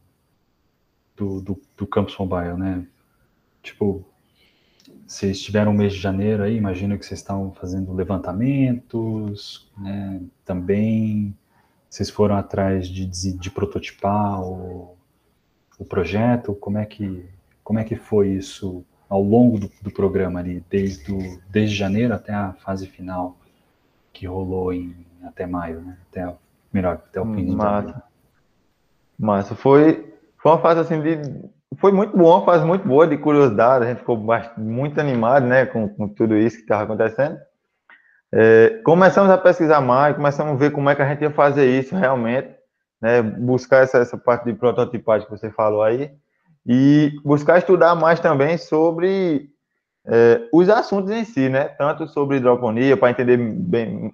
[1.18, 2.86] do, do, do Campus Mobile, né?
[3.62, 4.04] Tipo,
[5.06, 10.20] vocês tiveram um mês de janeiro aí, imagino que vocês estavam fazendo levantamentos, né?
[10.44, 11.34] Também
[11.88, 14.96] vocês foram atrás de, de, de prototipar o,
[15.78, 17.24] o projeto, como é que
[17.64, 22.14] como é que foi isso ao longo do, do programa ali, desde, o, desde janeiro
[22.14, 23.36] até a fase final,
[24.10, 25.98] que rolou em até maio, né?
[26.10, 26.34] Até,
[26.72, 28.02] melhor, até o fim de Massa.
[29.18, 29.54] Massa.
[29.54, 30.07] Foi,
[30.38, 31.20] foi uma fase assim de.
[31.78, 34.16] Foi muito boa, uma fase muito boa de curiosidade, a gente ficou
[34.56, 37.38] muito animado, né, com, com tudo isso que estava acontecendo.
[38.32, 41.66] É, começamos a pesquisar mais, começamos a ver como é que a gente ia fazer
[41.66, 42.48] isso realmente,
[43.00, 46.10] né, buscar essa, essa parte de prototipagem que você falou aí,
[46.66, 49.50] e buscar estudar mais também sobre
[50.06, 51.64] é, os assuntos em si, né?
[51.64, 54.12] Tanto sobre hidroponia, para entender bem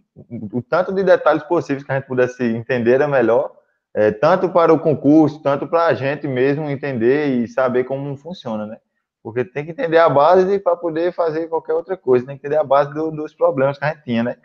[0.52, 3.52] o tanto de detalhes possíveis que a gente pudesse entender é melhor,
[3.94, 8.66] é, tanto para o concurso, tanto para a gente mesmo entender e saber como funciona,
[8.66, 8.78] né?
[9.22, 12.60] Porque tem que entender a base para poder fazer qualquer outra coisa, tem que entender
[12.60, 14.36] a base do, dos problemas que a gente tinha, né?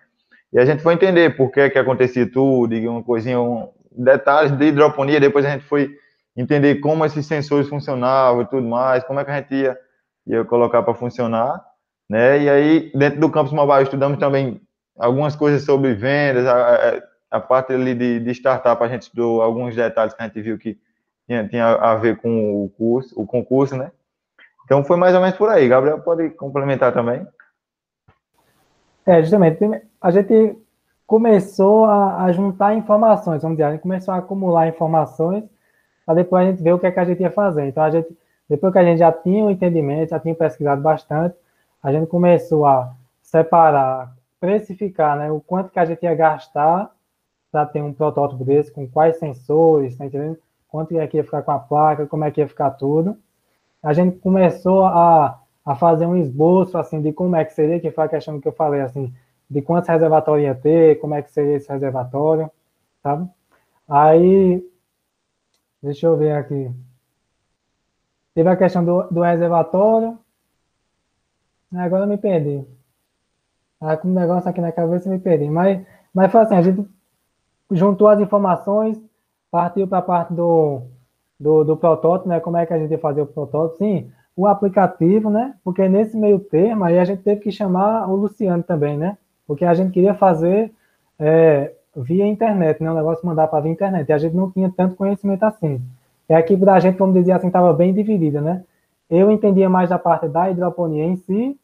[0.54, 4.66] E a gente foi entender por que, que acontecia tudo, uma coisinha, um, detalhes de
[4.66, 5.90] hidroponia, depois a gente foi
[6.38, 9.78] entender como esses sensores funcionavam e tudo mais, como é que a gente ia
[10.30, 11.60] ia colocar para funcionar,
[12.08, 12.40] né?
[12.44, 14.62] E aí, dentro do campus mobile, estudamos também
[14.98, 16.46] algumas coisas sobre vendas,
[17.30, 20.58] a parte ali de, de startup, a gente estudou alguns detalhes que a gente viu
[20.58, 20.80] que
[21.28, 23.92] tinha, tinha a ver com o curso, o concurso, né?
[24.66, 25.68] Então foi mais ou menos por aí.
[25.68, 27.26] Gabriel pode complementar também.
[29.06, 29.60] É, justamente,
[30.02, 30.58] a gente
[31.06, 35.44] começou a, a juntar informações, vamos dizer, a gente começou a acumular informações
[36.06, 37.66] para depois a gente ver o que é que a gente ia fazer.
[37.68, 38.16] Então a gente
[38.50, 41.36] depois que a gente já tinha o um entendimento, já tinha pesquisado bastante,
[41.84, 46.90] a gente começou a separar, precificar né, o quanto que a gente ia gastar
[47.52, 50.38] para ter um protótipo desse, com quais sensores, tá entendendo?
[50.68, 53.18] Quanto é que ia ficar com a placa, como é que ia ficar tudo.
[53.82, 57.92] A gente começou a, a fazer um esboço, assim, de como é que seria, que
[57.92, 59.14] foi a questão que eu falei, assim,
[59.50, 62.52] de quantos reservatórios ia ter, como é que seria esse reservatório,
[63.02, 63.28] sabe?
[63.88, 64.64] Aí,
[65.82, 66.72] deixa eu ver aqui.
[68.36, 70.18] Teve a questão do, do reservatório.
[71.74, 72.64] Agora eu me perdi.
[73.82, 75.50] Ah, com um negócio aqui na cabeça eu me perdi.
[75.50, 76.88] Mas, mas foi assim, a gente
[77.72, 79.00] juntou as informações,
[79.52, 80.82] partiu para a parte do,
[81.40, 82.40] do, do, protótipo, né?
[82.40, 83.78] Como é que a gente ia fazer o protótipo?
[83.78, 85.56] Sim, o aplicativo, né?
[85.64, 89.18] Porque nesse meio termo aí a gente teve que chamar o Luciano também, né?
[89.48, 90.72] Porque a gente queria fazer
[91.18, 92.92] é, via internet, né?
[92.92, 94.10] O negócio mandar para via internet.
[94.10, 95.82] E a gente não tinha tanto conhecimento assim.
[96.28, 98.64] E a equipe da gente, vamos dizer assim, estava bem dividida, né?
[99.10, 101.58] Eu entendia mais da parte da hidroponia em si,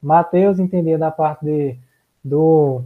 [0.00, 1.76] Matheus entendia da parte de,
[2.22, 2.82] do,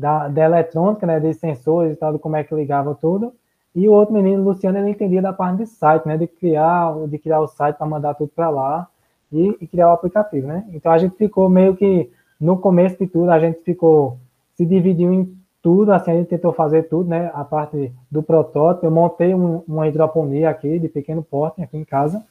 [0.00, 3.32] da, da eletrônica, né, de sensores e tal, como é que ligava tudo,
[3.74, 7.18] e o outro menino, Luciano, ele entendia da parte de site, né, de criar, de
[7.18, 8.88] criar o site para mandar tudo para lá
[9.32, 10.66] e, e, criar o aplicativo, né?
[10.72, 12.10] Então a gente ficou meio que
[12.40, 14.18] no começo de tudo a gente ficou
[14.56, 15.32] se dividiu em
[15.62, 17.30] tudo, assim, a gente tentou fazer tudo, né?
[17.32, 21.84] A parte do protótipo, eu montei um, uma hidroponia aqui, de pequeno porte, aqui em
[21.84, 22.24] casa,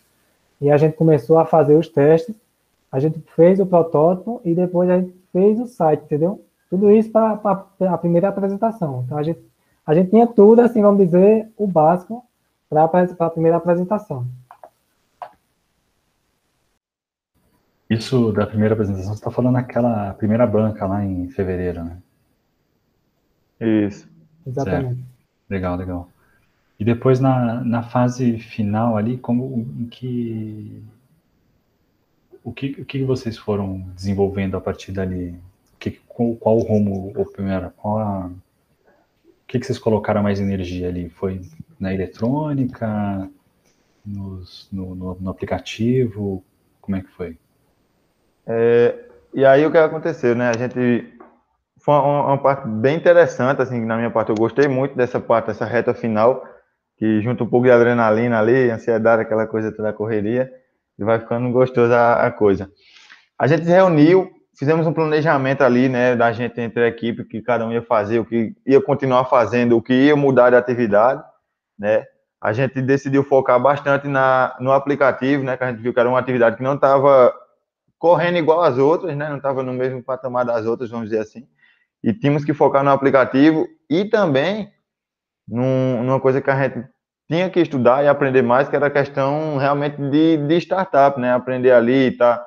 [0.60, 2.36] e a gente começou a fazer os testes,
[2.92, 6.42] a gente fez o protótipo e depois a gente fez o site, entendeu?
[6.70, 7.40] Tudo isso para
[7.92, 9.04] a primeira apresentação.
[9.06, 9.40] Então, a gente,
[9.86, 12.24] a gente tinha tudo, assim, vamos dizer, o básico
[12.70, 14.28] para a primeira apresentação.
[17.90, 21.98] Isso da primeira apresentação, você está falando naquela primeira banca lá em fevereiro, né?
[23.60, 24.08] Isso.
[24.46, 24.96] Exatamente.
[24.96, 25.10] Certo.
[25.50, 26.10] Legal, legal.
[26.80, 30.84] E depois na, na fase final ali, como que
[32.44, 35.36] o que, o que vocês foram desenvolvendo a partir dali?
[36.20, 38.32] Qual, qual o rumo, ou primeiro, qual a, o
[39.48, 41.10] que, que vocês colocaram mais energia ali?
[41.10, 41.40] Foi
[41.80, 43.30] na eletrônica,
[44.06, 46.44] nos, no, no, no aplicativo?
[46.82, 47.38] Como é que foi?
[48.46, 49.00] É,
[49.34, 50.50] e aí o que aconteceu, né?
[50.50, 51.10] A gente
[51.78, 54.28] foi uma, uma, parte bem interessante, assim, na minha parte.
[54.28, 56.44] Eu gostei muito dessa parte, dessa reta final,
[56.98, 60.52] que junta um pouco de adrenalina ali, ansiedade, aquela coisa toda correria,
[60.98, 62.70] e vai ficando gostosa a, a coisa.
[63.38, 64.30] A gente se reuniu,
[64.60, 68.20] fizemos um planejamento ali, né, da gente entre a equipe, que cada um ia fazer,
[68.20, 71.24] o que ia continuar fazendo, o que ia mudar de atividade,
[71.78, 72.06] né.
[72.42, 76.08] A gente decidiu focar bastante na, no aplicativo, né, que a gente viu que era
[76.08, 77.34] uma atividade que não estava
[77.98, 81.48] correndo igual as outras, né, não estava no mesmo patamar das outras, vamos dizer assim
[82.04, 84.72] e tínhamos que focar no aplicativo e também
[85.48, 86.88] num, numa coisa que a gente
[87.30, 91.34] tinha que estudar e aprender mais, que era a questão realmente de, de startup, né?
[91.34, 92.44] Aprender ali, tá,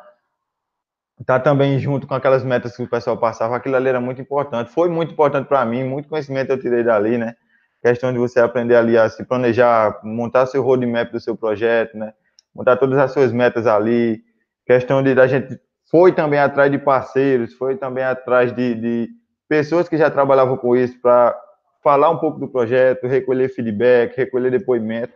[1.27, 4.71] tá também junto com aquelas metas que o pessoal passava, aquilo ali era muito importante.
[4.71, 7.35] Foi muito importante para mim, muito conhecimento eu tirei dali, né?
[7.83, 12.13] Questão de você aprender ali a se planejar, montar seu roadmap do seu projeto, né?
[12.55, 14.23] Montar todas as suas metas ali.
[14.67, 15.59] Questão de a gente
[15.91, 19.09] foi também atrás de parceiros, foi também atrás de, de
[19.49, 21.39] pessoas que já trabalhavam com isso para
[21.83, 25.13] falar um pouco do projeto, recolher feedback, recolher depoimento.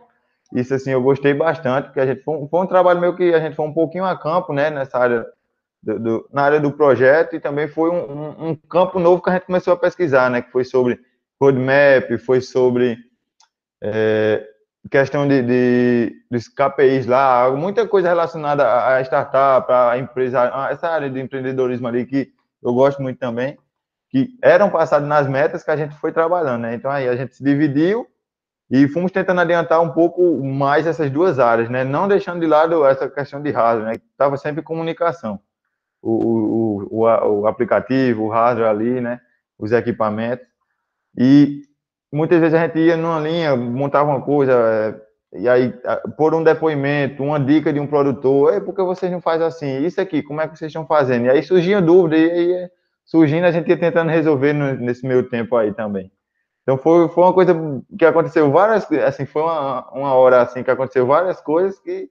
[0.53, 3.39] Isso, assim, eu gostei bastante, porque a gente foi, foi um trabalho meio que a
[3.39, 5.25] gente foi um pouquinho a campo, né, nessa área,
[5.81, 9.29] do, do, na área do projeto, e também foi um, um, um, campo novo que
[9.29, 10.99] a gente começou a pesquisar, né, que foi sobre
[11.39, 12.97] roadmap, foi sobre
[13.81, 14.45] é,
[14.89, 20.87] questão de, de, dos KPIs lá, muita coisa relacionada à startup, à empresa, a essa
[20.87, 22.31] área de empreendedorismo ali que
[22.63, 23.57] eu gosto muito também
[24.09, 26.75] que eram passados nas metas que a gente foi trabalhando, né?
[26.75, 28.07] Então aí a gente se dividiu
[28.69, 31.83] e fomos tentando adiantar um pouco mais essas duas áreas, né?
[31.83, 34.01] Não deixando de lado essa questão de hardware, né?
[34.17, 35.39] Tava sempre em comunicação.
[36.01, 39.19] O, o, o, o aplicativo, o hardware ali, né?
[39.57, 40.45] Os equipamentos.
[41.17, 41.61] E
[42.11, 45.73] muitas vezes a gente ia numa linha, montava uma coisa, é, e aí
[46.15, 49.85] por um depoimento, uma dica de um produtor, Ei, por que vocês não fazem assim?
[49.85, 51.25] Isso aqui, como é que vocês estão fazendo?
[51.25, 52.69] E aí surgia dúvida, e aí
[53.05, 56.11] surgindo a gente ia tentando resolver nesse meio tempo aí também.
[56.63, 57.55] Então foi, foi uma coisa
[57.97, 62.09] que aconteceu várias, assim, foi uma, uma hora assim que aconteceu várias coisas que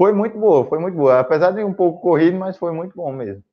[0.00, 1.20] foi muito boa, foi muito boa.
[1.20, 3.44] Apesar de um pouco corrido, mas foi muito bom mesmo.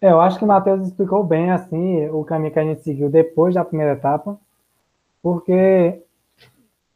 [0.00, 3.08] É, eu acho que o Matheus explicou bem assim o caminho que a gente seguiu
[3.08, 4.36] depois da primeira etapa,
[5.22, 6.02] porque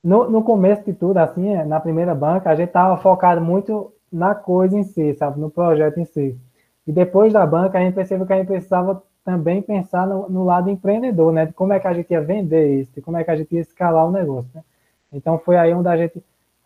[0.02, 4.34] no, no começo de tudo, assim, na primeira banca, a gente estava focado muito na
[4.34, 6.36] coisa em si, sabe, no projeto em si.
[6.84, 10.44] E depois da banca, a gente percebeu que a gente precisava também pensar no, no
[10.44, 13.22] lado empreendedor, né, de como é que a gente ia vender isso, de como é
[13.22, 14.64] que a gente ia escalar o negócio, né?
[15.12, 16.22] Então foi aí onde a gente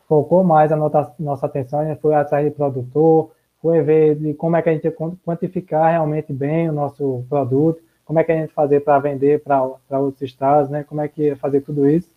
[0.09, 4.35] focou mais a nossa, nossa atenção, a gente foi atrás de produtor, foi ver de
[4.35, 4.90] como é que a gente
[5.25, 9.99] quantificar realmente bem o nosso produto, como é que a gente fazer para vender para
[9.99, 10.85] outros estados, né?
[10.85, 12.11] Como é que fazer tudo isso.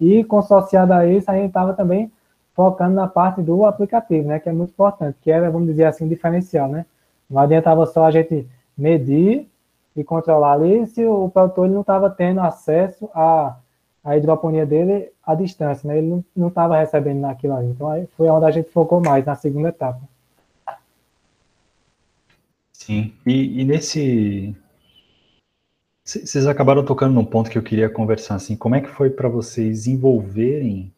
[0.00, 2.10] E consociado a isso, a gente estava também
[2.54, 4.40] focando na parte do aplicativo, né?
[4.40, 6.86] Que é muito importante, que era, vamos dizer assim, diferencial, né?
[7.28, 9.46] Não adiantava só a gente medir
[9.94, 13.56] e controlar ali se o produtor ele não estava tendo acesso a
[14.02, 15.98] a hidroponia dele à distância, né?
[15.98, 17.68] Ele não estava recebendo naquilo ali.
[17.68, 20.00] Então aí foi onde a gente focou mais, na segunda etapa.
[22.72, 24.56] Sim, e, e nesse.
[26.04, 29.28] Vocês acabaram tocando num ponto que eu queria conversar, assim, como é que foi para
[29.28, 30.90] vocês envolverem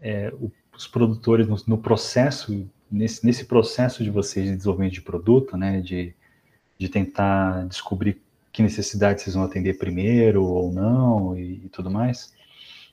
[0.00, 0.32] é,
[0.74, 5.82] os produtores no, no, processo, nesse, nesse processo de vocês de desenvolvimento de produto, né,
[5.82, 6.14] de,
[6.78, 12.34] de tentar descobrir que necessidade vocês vão atender primeiro ou não e, e tudo mais.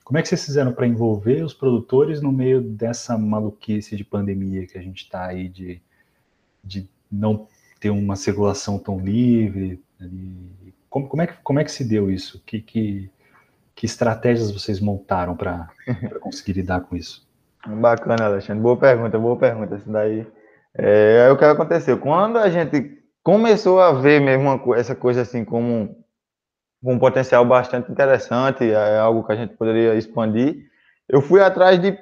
[0.02, 4.66] Como é que vocês fizeram para envolver os produtores no meio dessa maluquice de pandemia
[4.66, 5.80] que a gente está aí de,
[6.64, 7.46] de não
[7.78, 9.80] ter uma circulação tão livre?
[10.88, 12.42] Como, como, é que, como é que se deu isso?
[12.44, 13.10] Que, que,
[13.74, 15.68] que estratégias vocês montaram para
[16.20, 17.28] conseguir lidar com isso?
[17.64, 18.62] Bacana, Alexandre.
[18.62, 19.76] Boa pergunta, boa pergunta.
[19.76, 20.26] Isso daí
[20.74, 21.98] é, é o que aconteceu.
[21.98, 25.96] Quando a gente começou a ver mesmo uma, essa coisa assim como
[26.82, 30.56] um, potencial bastante interessante, é algo que a gente poderia expandir.
[31.08, 31.98] Eu fui atrás de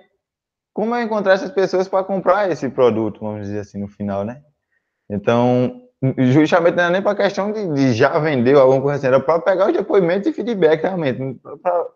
[0.73, 4.41] como eu encontrar essas pessoas para comprar esse produto, vamos dizer assim, no final, né?
[5.11, 5.83] Então,
[6.19, 9.41] justamente não era nem para questão de, de, já vender alguma coisa assim, era para
[9.41, 11.41] pegar os depoimentos e feedback realmente.
[11.63, 11.87] Pra,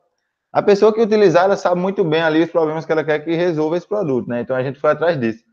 [0.52, 3.35] a pessoa que utilizar, ela sabe muito bem ali os problemas que ela quer que
[3.35, 4.40] resolva esse produto, né?
[4.40, 5.44] Então a gente foi atrás disso.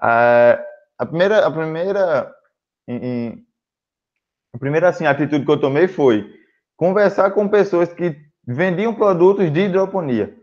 [0.00, 0.58] A,
[0.98, 2.32] a primeira, a primeira
[2.88, 3.44] em,
[4.54, 6.26] a primeira assim, atitude que eu tomei foi
[6.76, 10.34] conversar com pessoas que vendiam produtos de hidroponia.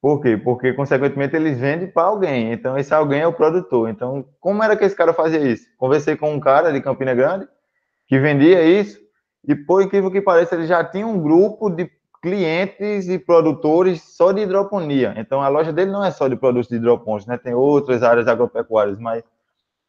[0.00, 0.36] Por quê?
[0.36, 2.52] Porque, consequentemente, eles vendem para alguém.
[2.52, 3.88] Então, esse alguém é o produtor.
[3.88, 5.66] Então, como era que esse cara fazia isso?
[5.76, 7.48] Conversei com um cara de Campina Grande
[8.06, 8.98] que vendia isso
[9.46, 11.90] e, por incrível que pareça, ele já tinha um grupo de
[12.22, 15.14] clientes e produtores só de hidroponia.
[15.16, 17.36] Então, a loja dele não é só de produtos de hidropontos, né?
[17.36, 19.24] Tem outras áreas agropecuárias, mas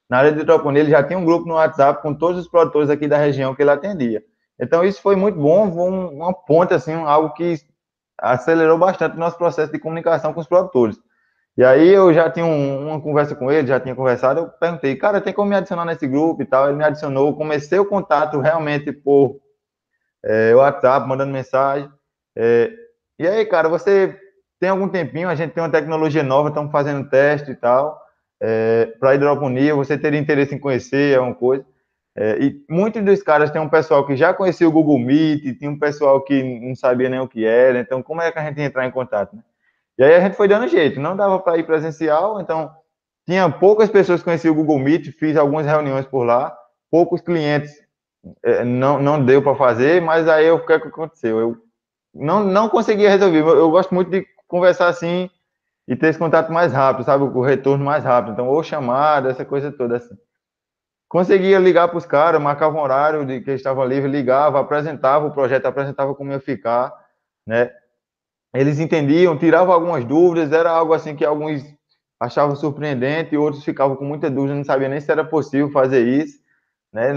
[0.10, 2.90] na área de hidroponia, ele já tinha um grupo no WhatsApp com todos os produtores
[2.90, 4.24] aqui da região que ele atendia.
[4.60, 7.56] Então, isso foi muito bom, uma ponte, assim, algo que
[8.18, 10.98] acelerou bastante o nosso processo de comunicação com os produtores.
[11.56, 14.96] E aí eu já tinha um, uma conversa com ele, já tinha conversado, eu perguntei,
[14.96, 16.68] cara, tem como me adicionar nesse grupo e tal?
[16.68, 19.40] Ele me adicionou, comecei o contato realmente por
[20.26, 21.90] é, WhatsApp, mandando mensagem.
[22.36, 22.72] É,
[23.18, 24.18] e aí, cara, você
[24.60, 28.09] tem algum tempinho, a gente tem uma tecnologia nova, estamos fazendo teste e tal
[28.42, 31.66] é, para hidroponia, você teria interesse em conhecer alguma coisa.
[32.16, 35.70] É, e muitos dos caras tem um pessoal que já conhecia o Google Meet, tinha
[35.70, 38.60] um pessoal que não sabia nem o que era, então como é que a gente
[38.60, 39.36] ia entrar em contato?
[39.36, 39.44] Né?
[39.98, 42.72] E aí a gente foi dando jeito, não dava para ir presencial, então
[43.26, 46.56] tinha poucas pessoas que conheciam o Google Meet, fiz algumas reuniões por lá,
[46.90, 47.72] poucos clientes
[48.44, 51.40] é, não, não deu para fazer, mas aí o que, é que aconteceu?
[51.40, 51.58] Eu
[52.14, 55.30] não, não conseguia resolver, eu, eu gosto muito de conversar assim,
[55.90, 57.24] e ter esse contato mais rápido, sabe?
[57.24, 58.34] O retorno mais rápido.
[58.34, 60.16] Então, ou chamada, essa coisa toda assim.
[61.08, 65.32] Conseguia ligar para os caras, marcava um horário de que estava livre, ligava, apresentava o
[65.32, 66.94] projeto, apresentava como ia ficar,
[67.46, 67.72] né?
[68.54, 71.64] Eles entendiam, tiravam algumas dúvidas, era algo assim que alguns
[72.20, 76.38] achavam surpreendente, outros ficavam com muita dúvida, não sabiam nem se era possível fazer isso,
[76.94, 77.14] né?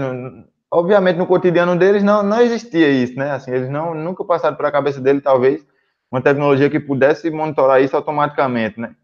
[0.71, 3.31] obviamente no cotidiano deles não, não existia isso, né?
[3.33, 5.63] Assim, eles não nunca passaram pela cabeça dele talvez
[6.13, 8.95] uma tecnologia que pudesse monitorar isso automaticamente, né?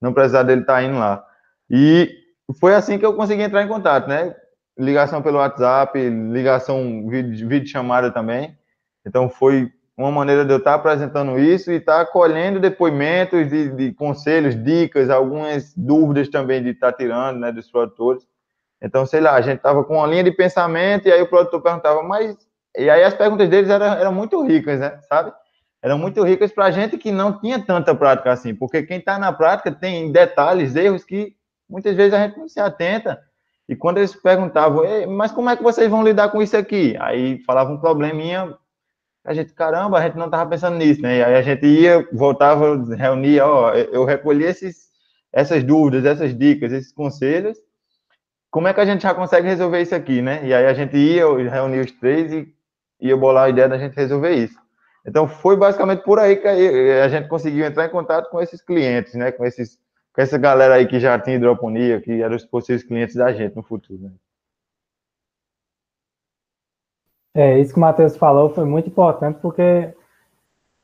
[0.00, 1.22] Não precisar dele estar tá indo lá.
[1.68, 2.10] E
[2.58, 4.34] foi assim que eu consegui entrar em contato, né?
[4.78, 8.56] Ligação pelo WhatsApp, ligação vídeo, chamada também.
[9.06, 13.92] Então foi uma maneira de eu estar apresentando isso e estar colhendo depoimentos de, de
[13.92, 18.26] conselhos, dicas, algumas dúvidas também de estar tirando, né, dos produtores.
[18.80, 21.60] Então, sei lá, a gente estava com uma linha de pensamento e aí o produtor
[21.60, 22.38] perguntava, mas...
[22.74, 25.30] E aí as perguntas deles eram, eram muito ricas, né, sabe?
[25.82, 29.32] Eram muito ricas para gente que não tinha tanta prática assim, porque quem está na
[29.32, 31.34] prática tem detalhes, erros que
[31.68, 33.20] muitas vezes a gente não se atenta.
[33.68, 36.96] E quando eles perguntavam, mas como é que vocês vão lidar com isso aqui?
[36.98, 38.56] Aí falava um probleminha,
[39.24, 41.18] a gente, caramba, a gente não estava pensando nisso, né?
[41.18, 44.88] E aí a gente ia, voltava, reunia, ó, eu recolhi esses,
[45.32, 47.58] essas dúvidas, essas dicas, esses conselhos,
[48.50, 50.40] como é que a gente já consegue resolver isso aqui, né?
[50.46, 52.48] E aí a gente ia, reunia os três e
[53.00, 54.58] ia bolar a ideia da gente resolver isso.
[55.08, 59.14] Então foi basicamente por aí que a gente conseguiu entrar em contato com esses clientes,
[59.14, 59.32] né?
[59.32, 59.78] Com esses
[60.14, 63.54] com essa galera aí que já tinha hidroponia, que eram os possíveis clientes da gente
[63.54, 64.02] no futuro.
[64.02, 64.10] Né?
[67.34, 69.94] É, isso que o Matheus falou foi muito importante, porque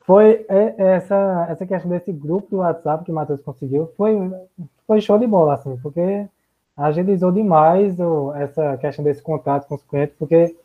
[0.05, 0.45] foi
[0.77, 4.15] essa, essa questão desse grupo do WhatsApp que o Matheus conseguiu, foi,
[4.87, 6.27] foi show de bola, assim, porque
[6.77, 10.55] agilizou demais o, essa questão desse contato com os clientes, porque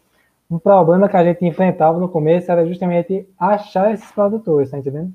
[0.51, 5.13] um problema que a gente enfrentava no começo era justamente achar esses produtores, tá entendendo?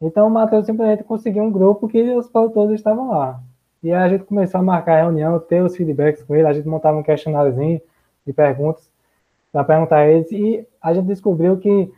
[0.00, 3.42] Então o Matheus simplesmente conseguiu um grupo que os produtores estavam lá.
[3.82, 6.52] E aí a gente começou a marcar a reunião, ter os feedbacks com ele, a
[6.52, 7.80] gente montava um questionáriozinho
[8.24, 8.88] de perguntas
[9.50, 11.92] para perguntar a eles, e a gente descobriu que,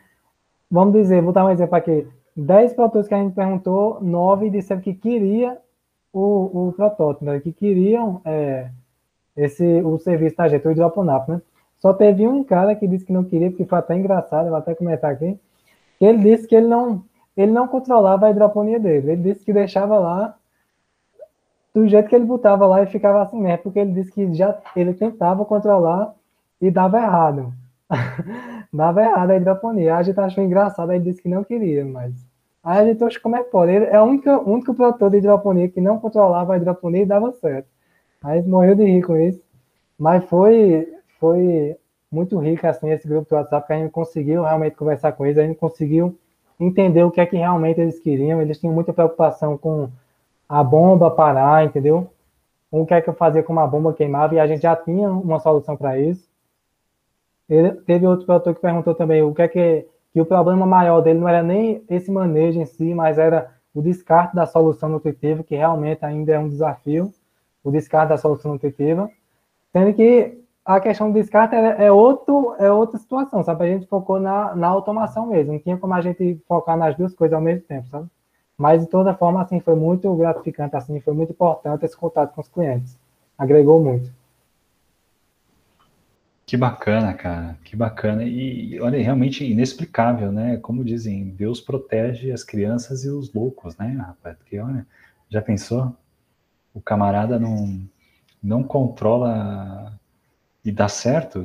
[0.70, 4.80] vamos dizer, vou dar um exemplo aqui, 10 produtores que a gente perguntou, 9 disseram
[4.80, 5.58] que queria
[6.10, 8.70] o, o protótipo, né, que queriam é,
[9.36, 11.42] esse, o serviço da gente, o hidroponap, né?
[11.82, 14.72] Só teve um cara que disse que não queria, porque foi até engraçado, vou até
[14.72, 15.36] comentar aqui,
[16.00, 17.02] ele disse que ele não
[17.36, 19.12] ele não controlava a hidroponia dele.
[19.12, 20.36] Ele disse que deixava lá
[21.74, 24.56] do jeito que ele botava lá e ficava assim mesmo, porque ele disse que já
[24.76, 26.14] ele tentava controlar
[26.60, 27.52] e dava errado.
[28.72, 29.96] dava errado a hidroponia.
[29.96, 32.14] A gente achou engraçado, ele disse que não queria, mas.
[32.62, 33.72] Aí a gente, como é que pode?
[33.72, 37.32] Ele é o único, único produtor de hidroponia que não controlava a hidroponia e dava
[37.32, 37.66] certo.
[38.22, 39.42] Aí morreu de rir com isso.
[39.98, 40.88] Mas foi,
[41.22, 41.76] foi
[42.10, 45.38] muito rico assim, esse grupo do WhatsApp, que a gente conseguiu realmente conversar com eles,
[45.38, 46.18] a gente conseguiu
[46.58, 48.42] entender o que é que realmente eles queriam.
[48.42, 49.88] Eles tinham muita preocupação com
[50.48, 52.10] a bomba parar, entendeu?
[52.72, 55.08] O que é que eu fazia com uma bomba queimava e a gente já tinha
[55.12, 56.28] uma solução para isso.
[57.48, 61.02] Ele, teve outro produtor que perguntou também o que é que, que o problema maior
[61.02, 65.44] dele não era nem esse manejo em si, mas era o descarte da solução nutritiva,
[65.44, 67.12] que realmente ainda é um desafio,
[67.62, 69.08] o descarte da solução nutritiva.
[69.72, 73.64] Sendo que a questão do descarte é, é, outro, é outra situação, sabe?
[73.64, 77.14] A gente focou na, na automação mesmo, não tinha como a gente focar nas duas
[77.14, 78.08] coisas ao mesmo tempo, sabe?
[78.56, 82.40] Mas, de toda forma, assim, foi muito gratificante, assim, foi muito importante esse contato com
[82.40, 82.96] os clientes.
[83.36, 84.12] Agregou muito.
[86.46, 88.22] Que bacana, cara, que bacana.
[88.24, 90.58] E, olha, realmente inexplicável, né?
[90.58, 94.36] Como dizem, Deus protege as crianças e os loucos, né, rapaz?
[94.36, 94.86] Porque, olha,
[95.28, 95.96] já pensou?
[96.74, 97.80] O camarada não,
[98.42, 99.98] não controla
[100.64, 101.44] e dá certo,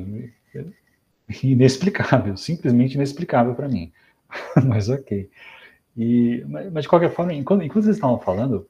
[1.42, 3.92] inexplicável, simplesmente inexplicável para mim.
[4.66, 5.30] mas ok.
[5.96, 8.68] E, mas, de qualquer forma, enquanto, enquanto vocês estavam falando,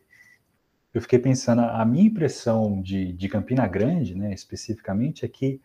[0.95, 5.61] eu fiquei pensando, a minha impressão de, de Campina Grande, né, especificamente, é que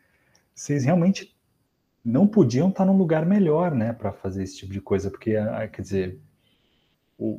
[0.53, 1.35] vocês realmente
[2.03, 5.35] não podiam estar num lugar melhor, né, para fazer esse tipo de coisa, porque,
[5.71, 6.19] quer dizer,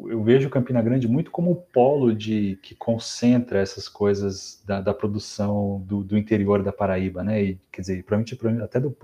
[0.09, 4.95] eu vejo Campina Grande muito como o polo de que concentra essas coisas da, da
[4.95, 7.43] produção do, do, interior da Paraíba, né?
[7.43, 8.97] E, quer dizer, provavelmente até do,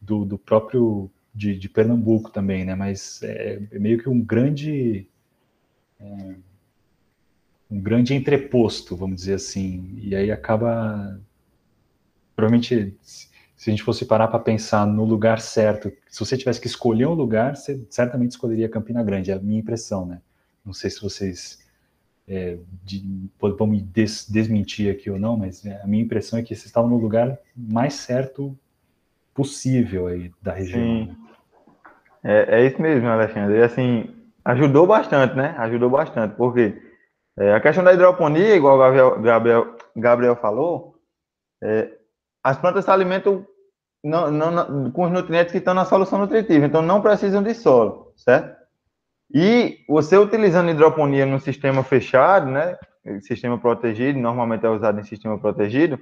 [0.00, 2.74] do, do próprio de, de, Pernambuco também, né?
[2.74, 5.06] Mas é, é meio que um grande
[6.00, 6.34] é,
[7.70, 9.96] um grande entreposto, vamos dizer assim.
[10.02, 11.20] E aí acaba
[12.34, 12.96] provavelmente
[13.60, 17.04] se a gente fosse parar para pensar no lugar certo, se você tivesse que escolher
[17.04, 20.22] um lugar, você certamente escolheria Campina Grande, é a minha impressão, né?
[20.64, 21.62] Não sei se vocês
[22.26, 26.54] é, de, vão me des, desmentir aqui ou não, mas a minha impressão é que
[26.54, 28.58] vocês estavam no lugar mais certo
[29.34, 30.80] possível aí da região.
[30.80, 31.16] Sim.
[32.24, 33.58] É, é isso mesmo, Alexandre.
[33.58, 34.08] E assim,
[34.42, 35.54] ajudou bastante, né?
[35.58, 36.80] Ajudou bastante, porque
[37.36, 40.98] é, a questão da hidroponia, igual o Gabriel, Gabriel, Gabriel falou,
[41.60, 41.99] é,
[42.42, 43.46] as plantas se alimentam
[44.02, 48.12] não, não, com os nutrientes que estão na solução nutritiva, então não precisam de solo,
[48.16, 48.58] certo?
[49.32, 52.76] E você utilizando hidroponia no sistema fechado, né,
[53.20, 56.00] sistema protegido, normalmente é usado em sistema protegido,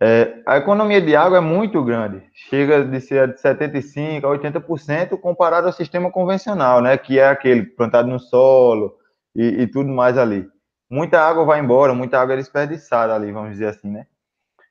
[0.00, 5.18] é, a economia de água é muito grande, chega de ser de 75% a 80%
[5.18, 8.94] comparado ao sistema convencional, né, que é aquele plantado no solo
[9.34, 10.48] e, e tudo mais ali.
[10.88, 14.06] Muita água vai embora, muita água é desperdiçada ali, vamos dizer assim, né?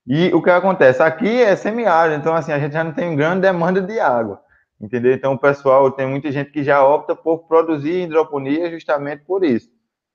[0.08, 1.04] E o que acontece?
[1.04, 4.42] Aqui é semiárido, então assim, a gente já não tem grande demanda de água.
[4.80, 5.14] entendeu?
[5.14, 9.70] Então o pessoal, tem muita gente que já opta por produzir hidroponia justamente por isso,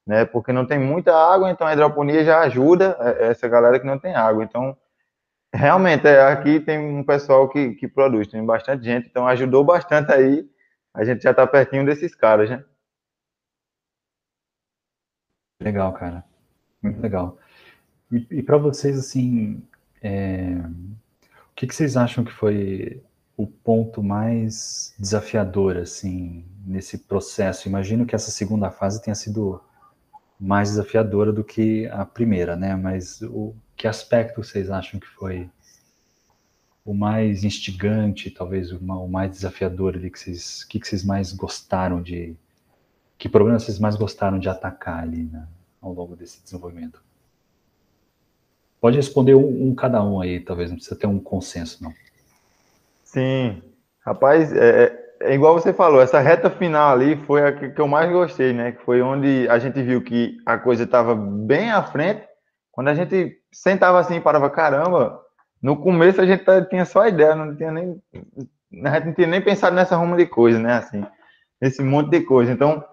[0.06, 0.24] né?
[0.24, 3.98] Porque não tem muita água, então a hidroponia já ajuda é, essa galera que não
[3.98, 4.44] tem água.
[4.44, 4.76] Então,
[5.54, 10.12] realmente, é, aqui tem um pessoal que, que produz, tem bastante gente, então ajudou bastante
[10.12, 10.48] aí.
[10.94, 12.64] A gente já está pertinho desses caras, né?
[15.62, 16.24] Legal, cara.
[16.82, 17.38] Muito legal.
[18.10, 19.62] E, e para vocês, assim,
[20.02, 20.56] é...
[21.50, 23.02] o que, que vocês acham que foi
[23.36, 27.68] o ponto mais desafiador, assim, nesse processo?
[27.68, 29.60] Imagino que essa segunda fase tenha sido
[30.38, 32.74] mais desafiadora do que a primeira, né?
[32.74, 35.48] Mas o que aspecto vocês acham que foi
[36.84, 42.02] o mais instigante, talvez o, mais desafiador ali que vocês, que, que vocês mais gostaram
[42.02, 42.36] de,
[43.16, 45.46] que problema vocês mais gostaram de atacar ali né,
[45.80, 47.00] ao longo desse desenvolvimento?
[48.82, 51.94] Pode responder um, um, cada um aí, talvez não precisa ter um consenso, não.
[53.04, 53.62] Sim,
[54.04, 54.84] rapaz, é,
[55.20, 58.52] é, é igual você falou, essa reta final ali foi a que, eu mais gostei,
[58.52, 58.72] né?
[58.72, 62.24] Que foi onde a gente viu que a coisa estava bem à frente.
[62.72, 65.20] Quando a gente sentava assim e parava, caramba,
[65.62, 68.02] no começo a gente tinha só ideia, não tinha nem,
[68.84, 70.78] a gente não tinha nem pensado nessa ruma de coisa, né?
[70.78, 71.06] Assim,
[71.60, 72.50] nesse monte de coisa.
[72.50, 72.84] Então,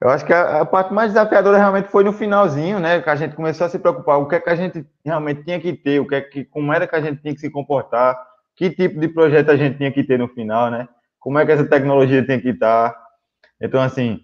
[0.00, 3.00] eu acho que a, a, parte mais desafiadora realmente foi no finalzinho, né?
[3.00, 5.60] Que a gente começou a se preocupar o que é que a gente realmente tinha
[5.60, 8.18] que ter, o que é que, como era que a gente tinha que se comportar,
[8.56, 10.88] que tipo de projeto a gente tinha que ter no final, né?
[11.18, 12.94] Como é que essa tecnologia tinha que estar.
[13.60, 14.20] Então, assim,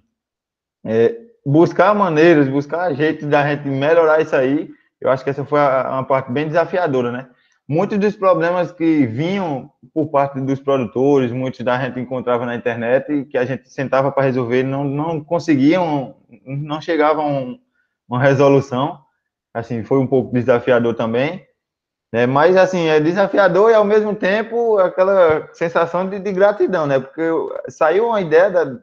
[0.85, 1.17] é,
[1.47, 5.89] buscar maneiras, buscar jeitos da gente melhorar isso aí, eu acho que essa foi a,
[5.93, 7.29] uma parte bem desafiadora, né?
[7.71, 13.13] Muitos dos problemas que vinham por parte dos produtores, muitos da gente encontrava na internet
[13.13, 17.61] e que a gente sentava para resolver, não, não conseguiam, não chegavam
[18.09, 18.99] uma resolução.
[19.55, 21.47] Assim, foi um pouco desafiador também.
[22.13, 22.27] Né?
[22.27, 26.99] Mas, assim, é desafiador e, ao mesmo tempo, aquela sensação de, de gratidão, né?
[26.99, 27.23] Porque
[27.69, 28.81] saiu uma ideia, da,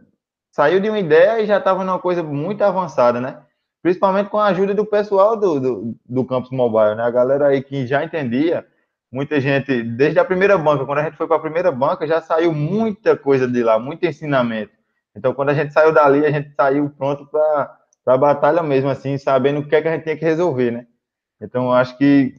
[0.49, 3.37] saiu de uma ideia e já estava numa coisa muito avançada, né?
[3.83, 7.03] Principalmente com a ajuda do pessoal do, do, do Campus Mobile, né?
[7.03, 8.65] A galera aí que já entendia,
[9.11, 12.21] muita gente, desde a primeira banca, quando a gente foi para a primeira banca, já
[12.21, 14.71] saiu muita coisa de lá, muito ensinamento.
[15.15, 19.17] Então, quando a gente saiu dali, a gente saiu pronto para a batalha mesmo, assim,
[19.17, 20.87] sabendo o que é que a gente tinha que resolver, né?
[21.41, 22.35] Então, acho que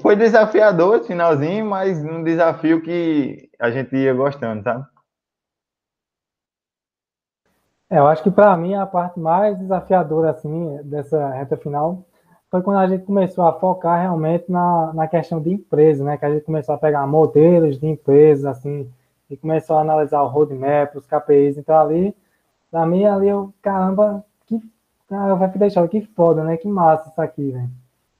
[0.00, 4.84] foi desafiador esse finalzinho, mas um desafio que a gente ia gostando, sabe?
[7.88, 12.06] É, eu acho que para mim a parte mais desafiadora assim dessa reta final
[12.50, 16.16] foi quando a gente começou a focar realmente na, na questão de empresa, né?
[16.16, 18.90] Que a gente começou a pegar modelos de empresas, assim,
[19.30, 21.58] e começou a analisar o roadmap, os KPIs.
[21.58, 22.14] Então, ali,
[22.70, 24.60] para mim, ali, eu, caramba, que,
[25.08, 26.56] cara, vai deixar que foda, né?
[26.56, 27.68] Que massa isso aqui, né?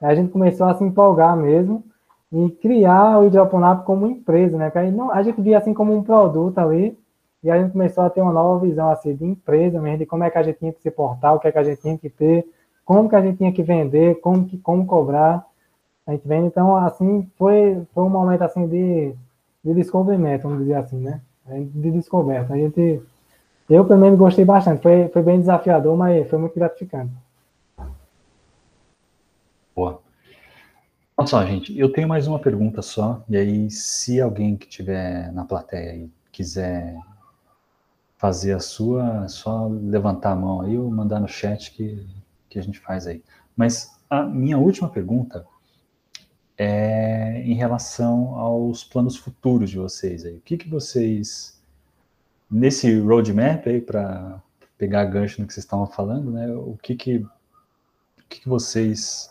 [0.00, 1.84] Aí a gente começou a se empolgar mesmo
[2.32, 4.66] e criar o Hidroponap como empresa, né?
[4.66, 6.96] Porque aí não, a gente via assim como um produto ali,
[7.42, 10.22] e a gente começou a ter uma nova visão assim de empresa mesmo, de como
[10.22, 11.98] é que a gente tinha que se portar, o que é que a gente tinha
[11.98, 12.46] que ter,
[12.90, 15.46] como que a gente tinha que vender, como, que, como cobrar.
[16.04, 19.14] A gente vende, então, assim, foi, foi um momento, assim, de,
[19.64, 21.20] de descobrimento, vamos dizer assim, né?
[21.46, 22.52] De descoberta.
[22.52, 23.00] A gente,
[23.68, 24.82] eu, pelo menos, gostei bastante.
[24.82, 27.12] Foi, foi bem desafiador, mas foi muito gratificante.
[29.72, 30.00] Boa.
[31.16, 35.32] Olha só, gente, eu tenho mais uma pergunta só, e aí, se alguém que estiver
[35.32, 36.98] na plateia aí quiser
[38.18, 42.04] fazer a sua, é só levantar a mão aí ou mandar no chat que
[42.50, 43.22] que a gente faz aí.
[43.56, 45.46] Mas a minha última pergunta
[46.58, 50.36] é em relação aos planos futuros de vocês aí.
[50.36, 51.58] O que, que vocês,
[52.50, 54.42] nesse roadmap aí, para
[54.76, 56.52] pegar gancho no que vocês estavam falando, né?
[56.52, 57.28] O que que, o
[58.28, 59.30] que, que vocês,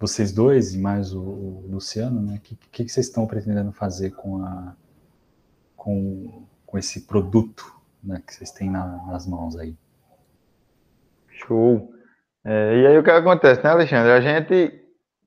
[0.00, 2.36] vocês dois e mais o, o Luciano, né?
[2.36, 4.74] O que, que, que vocês estão pretendendo fazer com a,
[5.76, 8.22] com, com esse produto, né?
[8.26, 9.76] Que vocês têm na, nas mãos aí?
[11.28, 11.92] Show.
[12.48, 14.12] É, e aí o que acontece, né, Alexandre?
[14.12, 14.72] A gente,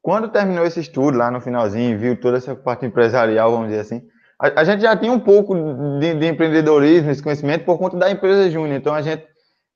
[0.02, 4.02] quando terminou esse estudo lá no finalzinho, viu toda essa parte empresarial, vamos dizer assim,
[4.40, 5.54] a, a gente já tinha um pouco
[6.00, 8.78] de, de, empreendedorismo, esse conhecimento, por conta da empresa Júnior.
[8.78, 9.26] Então a gente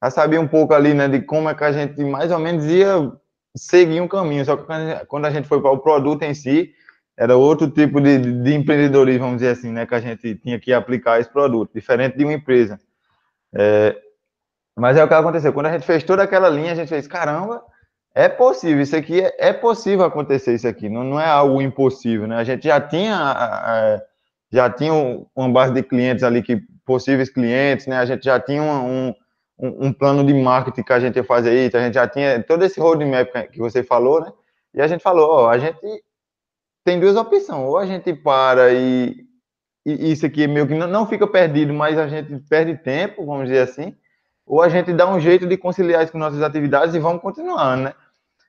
[0.02, 2.64] já sabia um pouco ali, né, de como é que a gente mais ou menos
[2.64, 3.12] ia
[3.58, 4.46] seguir um caminho.
[4.46, 4.66] Só que
[5.08, 6.72] quando a gente foi para o produto em si,
[7.18, 10.72] era outro tipo de, de empreendedorismo, vamos dizer assim, né, que a gente tinha que
[10.72, 12.80] aplicar esse produto, diferente de uma empresa.
[13.54, 13.96] É,
[14.76, 15.54] mas é o que aconteceu.
[15.54, 17.64] Quando a gente fez toda aquela linha, a gente fez, caramba,
[18.16, 22.28] é possível, isso aqui é, é possível acontecer isso aqui, não, não é algo impossível,
[22.28, 22.38] né?
[22.38, 24.02] A gente já tinha,
[24.52, 24.94] já tinha
[25.36, 27.98] uma base de clientes ali, que possíveis clientes, né?
[27.98, 29.10] A gente já tinha um,
[29.60, 32.44] um, um plano de marketing que a gente ia fazer isso, a gente já tinha
[32.44, 34.32] todo esse roadmap que você falou, né?
[34.76, 35.80] E a gente falou, ó, a gente
[36.84, 39.26] tem duas opções, ou a gente para e
[39.86, 43.94] isso aqui meio que não fica perdido, mas a gente perde tempo, vamos dizer assim,
[44.46, 47.84] ou a gente dá um jeito de conciliar isso com nossas atividades e vamos continuando,
[47.84, 47.94] né?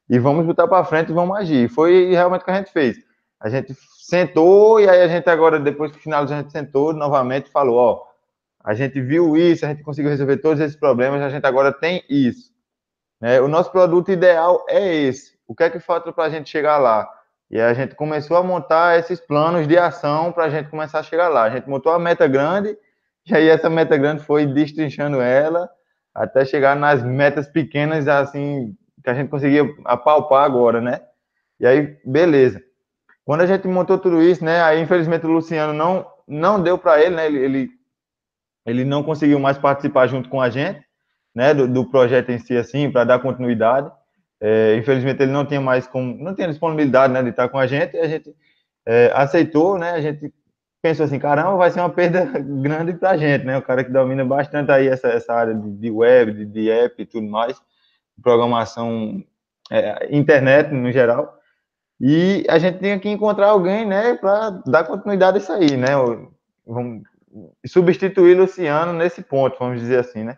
[0.09, 1.68] E vamos botar para frente e vamos agir.
[1.68, 2.99] Foi realmente o que a gente fez.
[3.40, 7.47] A gente sentou e aí a gente agora, depois que finalizou, a gente sentou novamente
[7.47, 8.03] e falou, ó,
[8.62, 12.03] a gente viu isso, a gente conseguiu resolver todos esses problemas, a gente agora tem
[12.09, 12.53] isso.
[13.20, 13.40] Né?
[13.40, 15.34] O nosso produto ideal é esse.
[15.47, 17.09] O que é que falta para a gente chegar lá?
[17.51, 21.03] E a gente começou a montar esses planos de ação para a gente começar a
[21.03, 21.45] chegar lá.
[21.45, 22.76] A gente montou a meta grande,
[23.26, 25.70] e aí essa meta grande foi destrinchando ela
[26.15, 31.01] até chegar nas metas pequenas, assim, que a gente conseguia apalpar agora, né?
[31.59, 32.62] E aí, beleza.
[33.25, 34.62] Quando a gente montou tudo isso, né?
[34.62, 37.27] Aí, infelizmente, o Luciano não, não deu para ele, né?
[37.27, 37.71] Ele, ele,
[38.67, 40.85] ele, não conseguiu mais participar junto com a gente,
[41.35, 41.53] né?
[41.53, 43.91] Do, do projeto em si, assim, para dar continuidade.
[44.41, 47.23] É, infelizmente, ele não tinha mais como, não tinha disponibilidade, né?
[47.23, 47.97] De estar com a gente.
[47.97, 48.35] E a gente
[48.87, 49.93] é, aceitou, né?
[49.93, 50.33] A gente
[50.85, 52.26] pensou assim, caramba, vai ser uma perda
[52.61, 53.57] grande para a gente, né?
[53.57, 57.01] O cara que domina bastante aí essa, essa área de, de web, de, de, app
[57.01, 57.59] e tudo mais,
[58.22, 59.24] programação,
[59.70, 61.39] é, internet no geral.
[61.99, 65.93] E a gente tinha que encontrar alguém, né, para dar continuidade a isso aí, né?
[66.66, 67.03] Vamos
[67.64, 70.37] substituir Luciano nesse ponto, vamos dizer assim, né?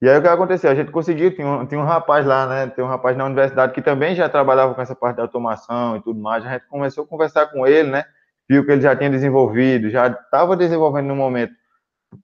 [0.00, 0.72] E aí o que aconteceu?
[0.72, 2.66] A gente conseguiu, tinha um, tinha um rapaz lá, né?
[2.66, 6.02] Tem um rapaz na universidade que também já trabalhava com essa parte da automação e
[6.02, 6.44] tudo mais.
[6.44, 8.04] A gente começou a conversar com ele, né?
[8.48, 11.54] Viu que ele já tinha desenvolvido, já estava desenvolvendo no momento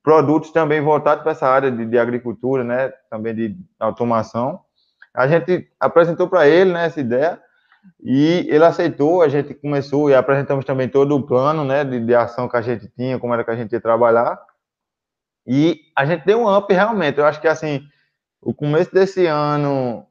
[0.03, 4.61] produtos também voltados para essa área de, de, agricultura, né, também de automação.
[5.15, 7.41] A gente apresentou para ele, né, essa ideia
[8.03, 9.23] e ele aceitou.
[9.23, 12.63] A gente começou e apresentamos também todo o plano, né, de, de ação que a
[12.63, 14.39] gente tinha, como era que a gente ia trabalhar.
[15.47, 17.19] E a gente deu um up realmente.
[17.19, 17.83] Eu acho que assim,
[18.43, 20.07] o começo desse ano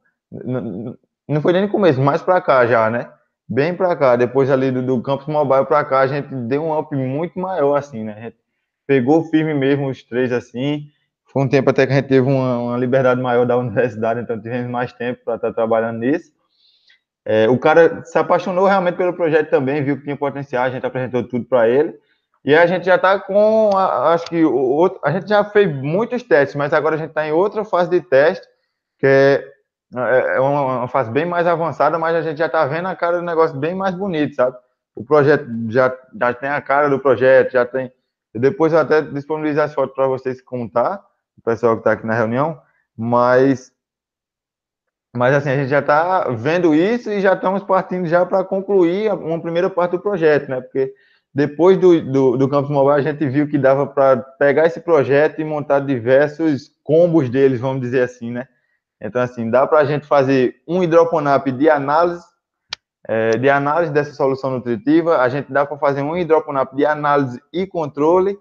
[1.28, 3.12] não foi nem no começo, mais para cá já, né?
[3.48, 6.78] Bem para cá, depois ali do, do campus mobile para cá, a gente deu um
[6.78, 8.16] up muito maior, assim, né?
[8.18, 8.38] A gente
[8.86, 10.88] pegou firme mesmo os três, assim.
[11.26, 14.42] Foi um tempo até que a gente teve uma, uma liberdade maior da universidade, então
[14.42, 16.32] tivemos mais tempo para estar tá trabalhando nisso.
[17.26, 20.86] É, o cara se apaixonou realmente pelo projeto também, viu que tinha potencial, a gente
[20.86, 21.94] apresentou tudo para ele.
[22.46, 26.56] E a gente já está com, acho que, o, a gente já fez muitos testes,
[26.56, 28.48] mas agora a gente está em outra fase de teste,
[28.98, 29.57] que é
[29.96, 33.18] é, é uma, fase bem mais avançada, mas a gente já está vendo a cara
[33.18, 34.58] do negócio bem mais bonito, sabe?
[34.96, 37.92] O projeto já, já tem a cara do projeto, já tem.
[38.34, 41.04] Depois eu até disponibilizar as fotos para vocês contar,
[41.38, 42.60] o pessoal que está aqui na reunião,
[42.96, 43.72] mas
[45.16, 49.12] mas assim, a gente já está vendo isso e já estamos partindo já para concluir
[49.12, 50.62] uma primeira parte do projeto, né?
[50.62, 50.94] Porque
[51.34, 55.40] depois do, do, do Campus Mobile, a gente viu que dava para pegar esse projeto
[55.40, 58.48] e montar diversos combos deles, vamos dizer assim, né?
[59.02, 62.26] Então, assim, dá para a gente fazer um hidroponap de análise,
[63.08, 67.42] é, de análise dessa solução nutritiva, a gente dá para fazer um hidroponap de análise
[67.54, 68.38] e controle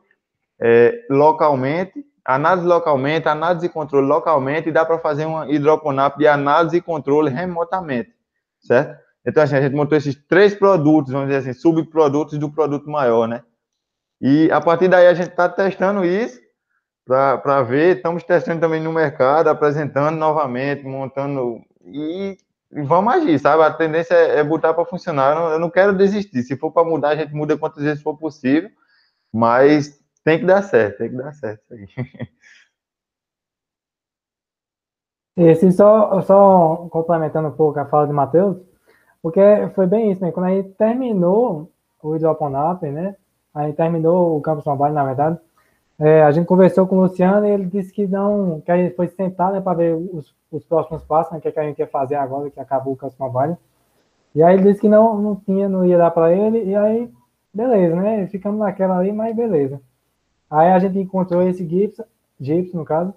[0.60, 6.26] é, localmente, análise localmente, análise e controle localmente, e dá para fazer um hidroponap de
[6.26, 8.12] análise e controle remotamente,
[8.60, 8.98] certo?
[9.24, 13.26] Então, assim, a gente montou esses três produtos, vamos dizer assim, subprodutos do produto maior,
[13.28, 13.42] né?
[14.20, 16.40] E a partir daí a gente está testando isso
[17.06, 17.96] para ver.
[17.96, 21.60] Estamos testando também no mercado, apresentando novamente, montando.
[21.84, 22.36] E,
[22.72, 23.62] e vamos agir, sabe?
[23.62, 25.30] A tendência é, é botar para funcionar.
[25.30, 26.42] Eu não, eu não, quero desistir.
[26.42, 28.70] Se for para mudar, a gente muda quantas vezes for possível.
[29.32, 31.86] Mas tem que dar certo, tem que dar certo aí.
[35.36, 38.56] Esse só, só complementando um pouco a fala de Matheus,
[39.20, 39.40] porque
[39.74, 40.32] foi bem isso, né?
[40.32, 41.70] Quando a gente terminou
[42.02, 43.14] o Hidroponap, né?
[43.52, 45.38] A gente terminou o Campus Mobile, na verdade,
[45.98, 48.94] é, a gente conversou com o Luciano e ele disse que não, que a gente
[48.94, 51.78] foi sentar, né, para ver os, os próximos passos, né, que, é que a gente
[51.78, 53.56] ia fazer agora, que acabou o Campus Mobile.
[54.34, 57.10] E aí ele disse que não, não tinha, não ia dar para ele, e aí,
[57.52, 59.80] beleza, né, ficamos naquela ali, mas beleza.
[60.50, 62.00] Aí a gente encontrou esse Gips,
[62.38, 63.14] Gips no caso,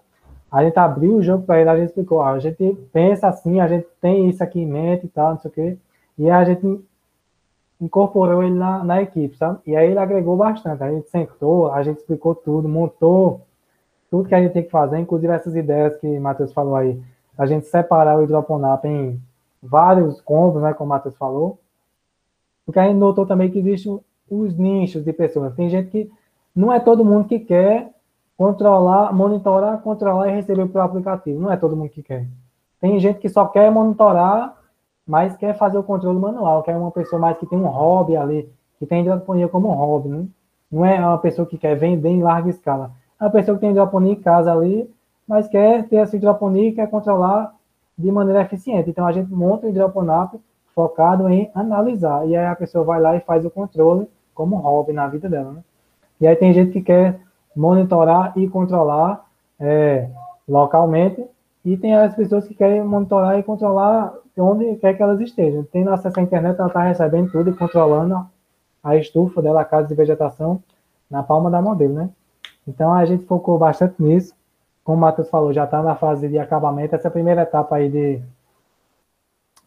[0.50, 3.68] a gente abriu o jogo para ele, a gente explicou, a gente pensa assim, a
[3.68, 5.78] gente tem isso aqui em mente e tal, não sei o quê,
[6.18, 6.82] e a gente
[7.80, 9.60] incorporou ele na, na equipe, sabe?
[9.66, 10.84] E aí ele agregou bastante.
[10.84, 13.42] A gente sentou, a gente explicou tudo, montou
[14.10, 17.00] tudo que a gente tem que fazer, inclusive essas ideias que o Matheus falou aí,
[17.38, 19.22] a gente separar o hidroponap em
[19.62, 21.60] vários combos, né, como o Matheus falou,
[22.66, 24.00] porque a gente notou também que existem
[24.30, 25.54] os nichos de pessoas.
[25.56, 26.12] Tem gente que
[26.56, 27.92] não é todo mundo que quer
[28.38, 31.40] controlar, monitorar, controlar e receber o aplicativo.
[31.40, 32.28] Não é todo mundo que quer.
[32.80, 34.59] Tem gente que só quer monitorar
[35.10, 38.48] mas quer fazer o controle manual, quer uma pessoa mais que tem um hobby ali,
[38.78, 40.28] que tem hidroponia como hobby, né?
[40.72, 42.92] Não é uma pessoa que quer vender em larga escala.
[43.20, 44.88] É uma pessoa que tem hidroponia em casa ali,
[45.28, 47.56] mas quer ter essa hidroponia e quer controlar
[47.98, 48.92] de maneira eficiente.
[48.92, 50.40] Então a gente monta o hidroponap
[50.76, 52.28] focado em analisar.
[52.28, 55.54] E aí a pessoa vai lá e faz o controle como hobby na vida dela,
[55.54, 55.64] né?
[56.22, 57.20] E aí tem gente que quer
[57.56, 59.26] monitorar e controlar
[59.60, 60.08] é,
[60.48, 61.26] localmente,
[61.66, 65.64] e tem as pessoas que querem monitorar e controlar onde quer que elas estejam.
[65.64, 68.28] Tem acesso à internet, ela está recebendo tudo e controlando
[68.84, 70.64] a estufa dela, a casa de vegetação,
[71.10, 72.10] na palma da mão dele, né?
[72.68, 74.34] Então a gente focou bastante nisso.
[74.84, 76.96] Como o Matheus falou, já está na fase de acabamento.
[76.96, 78.22] Essa primeira etapa aí de,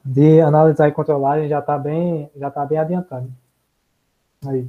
[0.04, 3.30] de analisar e controlar, a gente já está bem, já tá bem adiantado.
[4.46, 4.68] Aí.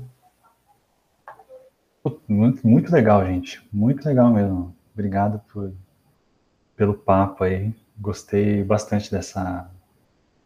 [2.27, 3.65] Muito, muito legal, gente.
[3.71, 4.75] Muito legal mesmo.
[4.93, 5.71] Obrigado por,
[6.75, 7.73] pelo papo aí.
[7.97, 9.69] Gostei bastante dessa,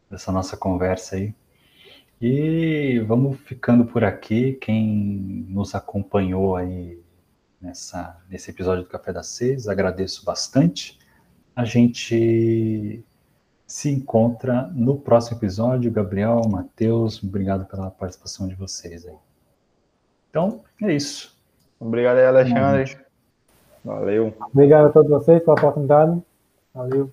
[0.10, 1.34] dessa nossa conversa aí.
[2.22, 4.54] E vamos ficando por aqui.
[4.54, 7.00] Quem nos acompanhou aí
[7.62, 10.98] nessa, nesse episódio do Café das Seis, agradeço bastante.
[11.56, 13.04] A gente
[13.68, 15.92] se encontra no próximo episódio.
[15.92, 19.16] Gabriel, Matheus, obrigado pela participação de vocês aí.
[20.30, 21.38] Então, é isso.
[21.80, 22.98] Obrigado aí, Alexandre.
[23.84, 24.34] Valeu.
[24.52, 26.22] Obrigado a todos vocês pela oportunidade.
[26.74, 27.12] Valeu.